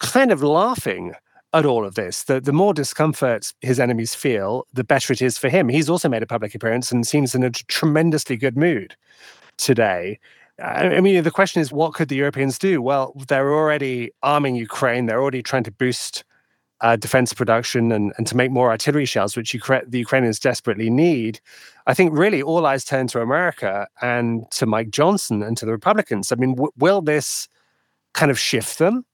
kind 0.00 0.32
of 0.32 0.42
laughing 0.42 1.14
at 1.52 1.64
all 1.64 1.84
of 1.84 1.94
this. 1.94 2.24
The, 2.24 2.40
the 2.40 2.52
more 2.52 2.74
discomfort 2.74 3.52
his 3.60 3.78
enemies 3.78 4.14
feel, 4.14 4.66
the 4.72 4.84
better 4.84 5.12
it 5.12 5.22
is 5.22 5.38
for 5.38 5.48
him. 5.48 5.68
He's 5.68 5.88
also 5.88 6.08
made 6.08 6.22
a 6.22 6.26
public 6.26 6.54
appearance 6.54 6.90
and 6.90 7.06
seems 7.06 7.34
in 7.34 7.44
a 7.44 7.50
tremendously 7.50 8.36
good 8.36 8.56
mood 8.56 8.96
today. 9.56 10.18
I 10.62 11.00
mean, 11.00 11.22
the 11.24 11.30
question 11.30 11.60
is, 11.60 11.72
what 11.72 11.94
could 11.94 12.08
the 12.08 12.16
Europeans 12.16 12.58
do? 12.58 12.80
Well, 12.80 13.12
they're 13.28 13.52
already 13.52 14.12
arming 14.22 14.54
Ukraine. 14.54 15.06
They're 15.06 15.20
already 15.20 15.42
trying 15.42 15.64
to 15.64 15.72
boost 15.72 16.24
uh, 16.80 16.96
defense 16.96 17.32
production 17.32 17.90
and, 17.90 18.12
and 18.18 18.26
to 18.26 18.36
make 18.36 18.50
more 18.50 18.70
artillery 18.70 19.06
shells, 19.06 19.36
which 19.36 19.52
Ukra- 19.52 19.88
the 19.90 19.98
Ukrainians 19.98 20.38
desperately 20.38 20.90
need. 20.90 21.40
I 21.86 21.94
think 21.94 22.12
really 22.12 22.42
all 22.42 22.66
eyes 22.66 22.84
turn 22.84 23.06
to 23.08 23.20
America 23.20 23.88
and 24.00 24.48
to 24.52 24.66
Mike 24.66 24.90
Johnson 24.90 25.42
and 25.42 25.56
to 25.56 25.66
the 25.66 25.72
Republicans. 25.72 26.30
I 26.30 26.36
mean, 26.36 26.54
w- 26.54 26.72
will 26.76 27.00
this 27.00 27.48
kind 28.12 28.30
of 28.30 28.38
shift 28.38 28.78
them 28.78 29.04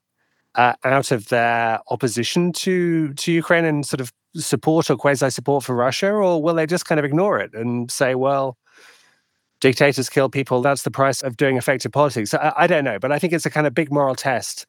uh, 0.57 0.75
out 0.85 1.13
of 1.13 1.29
their 1.29 1.81
opposition 1.91 2.53
to 2.53 3.13
to 3.15 3.33
Ukraine 3.33 3.65
and 3.65 3.87
sort 3.87 4.01
of 4.01 4.13
support 4.37 4.91
or 4.91 4.97
quasi 4.97 5.31
support 5.31 5.65
for 5.65 5.75
Russia, 5.75 6.11
or 6.11 6.43
will 6.43 6.55
they 6.55 6.67
just 6.67 6.87
kind 6.87 6.99
of 6.99 7.05
ignore 7.05 7.39
it 7.41 7.55
and 7.55 7.91
say, 7.91 8.15
well? 8.15 8.57
Dictators 9.61 10.09
kill 10.09 10.29
people. 10.29 10.63
That's 10.63 10.83
the 10.83 10.91
price 10.91 11.23
of 11.23 11.37
doing 11.37 11.57
effective 11.57 11.93
politics. 11.93 12.35
I, 12.35 12.53
I, 12.57 12.67
don't 12.67 12.85
know, 12.85 12.99
but 12.99 13.13
I 13.13 13.19
think 13.19 13.33
it's 13.33 13.47
a 13.47 13.51
kind 13.51 13.67
of 13.67 13.75
big 13.75 13.93
moral 13.93 14.15
test 14.15 14.67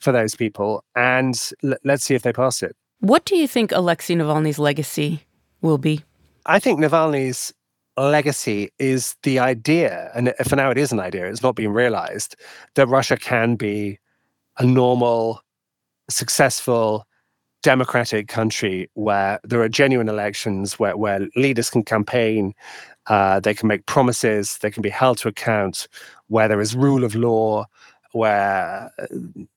for 0.00 0.12
those 0.12 0.34
people. 0.34 0.84
And 0.96 1.38
l- 1.62 1.76
let's 1.84 2.04
see 2.04 2.14
if 2.14 2.22
they 2.22 2.32
pass 2.32 2.62
it. 2.62 2.74
What 3.00 3.24
do 3.24 3.36
you 3.36 3.46
think 3.46 3.72
Alexei 3.72 4.14
Navalny's 4.14 4.58
legacy 4.58 5.22
will 5.62 5.78
be? 5.78 6.02
I 6.46 6.58
think 6.58 6.80
Navalny's 6.80 7.52
legacy 7.96 8.70
is 8.78 9.16
the 9.22 9.38
idea, 9.38 10.10
and 10.14 10.32
for 10.46 10.56
now 10.56 10.70
it 10.70 10.78
is 10.78 10.92
an 10.92 11.00
idea, 11.00 11.26
it's 11.26 11.42
not 11.42 11.54
being 11.54 11.72
realized, 11.72 12.36
that 12.74 12.86
Russia 12.86 13.16
can 13.16 13.56
be 13.56 13.98
a 14.58 14.64
normal, 14.64 15.42
successful, 16.08 17.06
democratic 17.62 18.28
country 18.28 18.90
where 18.94 19.38
there 19.44 19.60
are 19.60 19.68
genuine 19.68 20.08
elections, 20.08 20.78
where, 20.78 20.96
where 20.96 21.28
leaders 21.36 21.70
can 21.70 21.82
campaign, 21.82 22.54
uh, 23.10 23.40
they 23.40 23.52
can 23.52 23.66
make 23.66 23.84
promises, 23.86 24.56
they 24.58 24.70
can 24.70 24.82
be 24.82 24.88
held 24.88 25.18
to 25.18 25.28
account, 25.28 25.88
where 26.28 26.46
there 26.46 26.60
is 26.60 26.76
rule 26.76 27.02
of 27.04 27.16
law, 27.16 27.66
where 28.12 28.90
uh, 28.98 29.06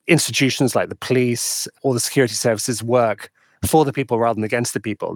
institutions 0.08 0.76
like 0.76 0.90
the 0.90 0.96
police 0.96 1.68
or 1.84 1.94
the 1.94 2.00
security 2.00 2.34
services 2.34 2.84
work 2.84 3.32
for 3.66 3.86
the 3.86 3.94
people 3.94 4.18
rather 4.18 4.34
than 4.34 4.44
against 4.44 4.74
the 4.74 4.80
people. 4.80 5.16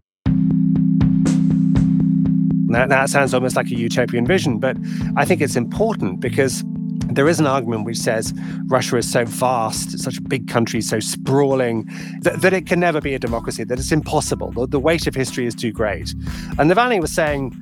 That, 2.69 2.89
that 2.89 3.09
sounds 3.09 3.33
almost 3.33 3.55
like 3.55 3.67
a 3.67 3.75
utopian 3.75 4.27
vision, 4.27 4.59
but 4.59 4.77
I 5.15 5.25
think 5.25 5.41
it's 5.41 5.55
important 5.55 6.19
because 6.19 6.63
there 7.09 7.27
is 7.27 7.39
an 7.39 7.47
argument 7.47 7.85
which 7.85 7.97
says 7.97 8.33
Russia 8.67 8.97
is 8.97 9.11
so 9.11 9.25
vast, 9.25 9.97
such 9.97 10.17
a 10.17 10.21
big 10.21 10.47
country, 10.47 10.81
so 10.81 10.99
sprawling, 10.99 11.89
that, 12.21 12.41
that 12.41 12.53
it 12.53 12.67
can 12.67 12.79
never 12.79 13.01
be 13.01 13.15
a 13.15 13.19
democracy, 13.19 13.63
that 13.63 13.79
it's 13.79 13.91
impossible. 13.91 14.51
The, 14.51 14.67
the 14.67 14.79
weight 14.79 15.07
of 15.07 15.15
history 15.15 15.47
is 15.47 15.55
too 15.55 15.71
great. 15.71 16.13
And 16.59 16.69
Navalny 16.69 17.01
was 17.01 17.11
saying, 17.11 17.55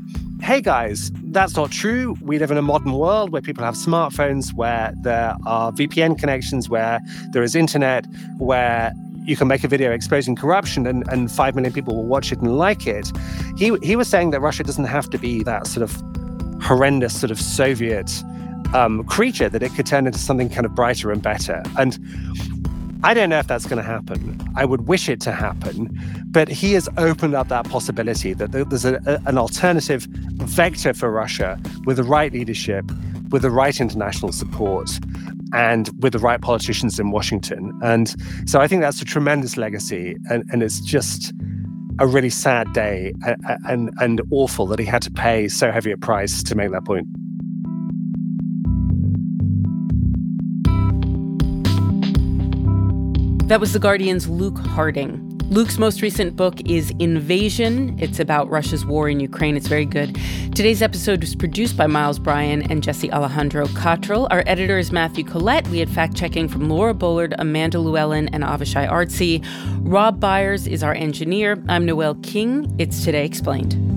hey 0.45 0.61
guys, 0.61 1.11
that's 1.31 1.55
not 1.55 1.71
true. 1.71 2.15
We 2.21 2.37
live 2.37 2.51
in 2.51 2.57
a 2.57 2.61
modern 2.61 2.93
world 2.93 3.31
where 3.31 3.41
people 3.41 3.63
have 3.63 3.73
smartphones, 3.73 4.53
where 4.53 4.93
there 5.01 5.35
are 5.47 5.71
VPN 5.71 6.19
connections, 6.19 6.69
where 6.69 6.99
there 7.31 7.41
is 7.41 7.55
internet, 7.55 8.05
where 8.37 8.93
you 9.23 9.35
can 9.35 9.47
make 9.47 9.63
a 9.63 9.67
video 9.67 9.91
exposing 9.91 10.35
corruption 10.35 10.85
and, 10.85 11.03
and 11.07 11.31
5 11.31 11.55
million 11.55 11.73
people 11.73 11.95
will 11.95 12.05
watch 12.05 12.31
it 12.31 12.37
and 12.41 12.59
like 12.59 12.85
it. 12.85 13.11
He, 13.57 13.75
he 13.81 13.95
was 13.95 14.07
saying 14.07 14.29
that 14.31 14.39
Russia 14.39 14.63
doesn't 14.63 14.85
have 14.85 15.09
to 15.09 15.17
be 15.17 15.41
that 15.41 15.65
sort 15.65 15.81
of 15.81 15.99
horrendous 16.61 17.19
sort 17.19 17.31
of 17.31 17.41
Soviet 17.41 18.23
um, 18.75 19.03
creature, 19.05 19.49
that 19.49 19.63
it 19.63 19.73
could 19.73 19.87
turn 19.87 20.05
into 20.05 20.19
something 20.19 20.51
kind 20.51 20.67
of 20.67 20.75
brighter 20.75 21.11
and 21.11 21.23
better. 21.23 21.63
And 21.79 21.97
I 23.05 23.13
don't 23.13 23.29
know 23.29 23.37
if 23.37 23.45
that's 23.45 23.67
going 23.67 23.77
to 23.77 23.87
happen. 23.87 24.35
I 24.55 24.65
would 24.65 24.87
wish 24.87 25.09
it 25.09 25.21
to 25.21 25.31
happen, 25.31 25.95
but 26.25 26.47
he 26.47 26.73
has 26.73 26.89
opened 26.97 27.35
up 27.35 27.49
that 27.49 27.69
possibility 27.69 28.33
that 28.33 28.51
there's 28.51 28.83
a, 28.83 28.95
a, 29.05 29.29
an 29.29 29.37
alternative 29.37 30.07
vector 30.09 30.91
for 30.91 31.11
Russia 31.11 31.59
with 31.85 31.97
the 31.97 32.03
right 32.03 32.33
leadership, 32.33 32.83
with 33.29 33.43
the 33.43 33.51
right 33.51 33.79
international 33.79 34.31
support, 34.31 34.89
and 35.53 35.91
with 35.99 36.13
the 36.13 36.19
right 36.19 36.41
politicians 36.41 36.99
in 36.99 37.11
Washington. 37.11 37.71
And 37.83 38.15
so 38.49 38.59
I 38.59 38.67
think 38.67 38.81
that's 38.81 38.99
a 39.03 39.05
tremendous 39.05 39.55
legacy, 39.55 40.15
and, 40.31 40.43
and 40.51 40.63
it's 40.63 40.79
just 40.79 41.31
a 41.99 42.07
really 42.07 42.31
sad 42.31 42.73
day 42.73 43.13
and, 43.23 43.37
and, 43.67 43.91
and 43.99 44.21
awful 44.31 44.65
that 44.65 44.79
he 44.79 44.85
had 44.85 45.03
to 45.03 45.11
pay 45.11 45.47
so 45.47 45.71
heavy 45.71 45.91
a 45.91 45.97
price 45.97 46.41
to 46.41 46.55
make 46.55 46.71
that 46.71 46.85
point. 46.85 47.07
That 53.45 53.59
was 53.59 53.73
The 53.73 53.79
Guardian's 53.79 54.27
Luke 54.27 54.57
Harding. 54.57 55.21
Luke's 55.51 55.77
most 55.77 56.01
recent 56.01 56.35
book 56.35 56.59
is 56.67 56.91
Invasion. 56.97 57.95
It's 57.99 58.19
about 58.19 58.49
Russia's 58.49 58.87
war 58.87 59.07
in 59.07 59.19
Ukraine. 59.19 59.55
It's 59.55 59.67
very 59.67 59.85
good. 59.85 60.15
Today's 60.55 60.81
episode 60.81 61.21
was 61.21 61.35
produced 61.35 61.77
by 61.77 61.85
Miles 61.85 62.17
Bryan 62.17 62.63
and 62.71 62.81
Jesse 62.81 63.11
Alejandro 63.11 63.67
Cottrell. 63.67 64.27
Our 64.31 64.43
editor 64.47 64.79
is 64.79 64.91
Matthew 64.91 65.23
Collette. 65.23 65.67
We 65.67 65.77
had 65.77 65.91
fact 65.91 66.15
checking 66.15 66.47
from 66.47 66.69
Laura 66.69 66.95
Bullard, 66.95 67.35
Amanda 67.37 67.77
Lewellyn, 67.77 68.29
and 68.33 68.43
Avishay 68.43 68.89
Artsy. 68.89 69.45
Rob 69.81 70.19
Byers 70.19 70.65
is 70.65 70.81
our 70.81 70.95
engineer. 70.95 71.63
I'm 71.69 71.85
Noel 71.85 72.15
King. 72.23 72.75
It's 72.79 73.05
Today 73.05 73.25
Explained. 73.27 73.94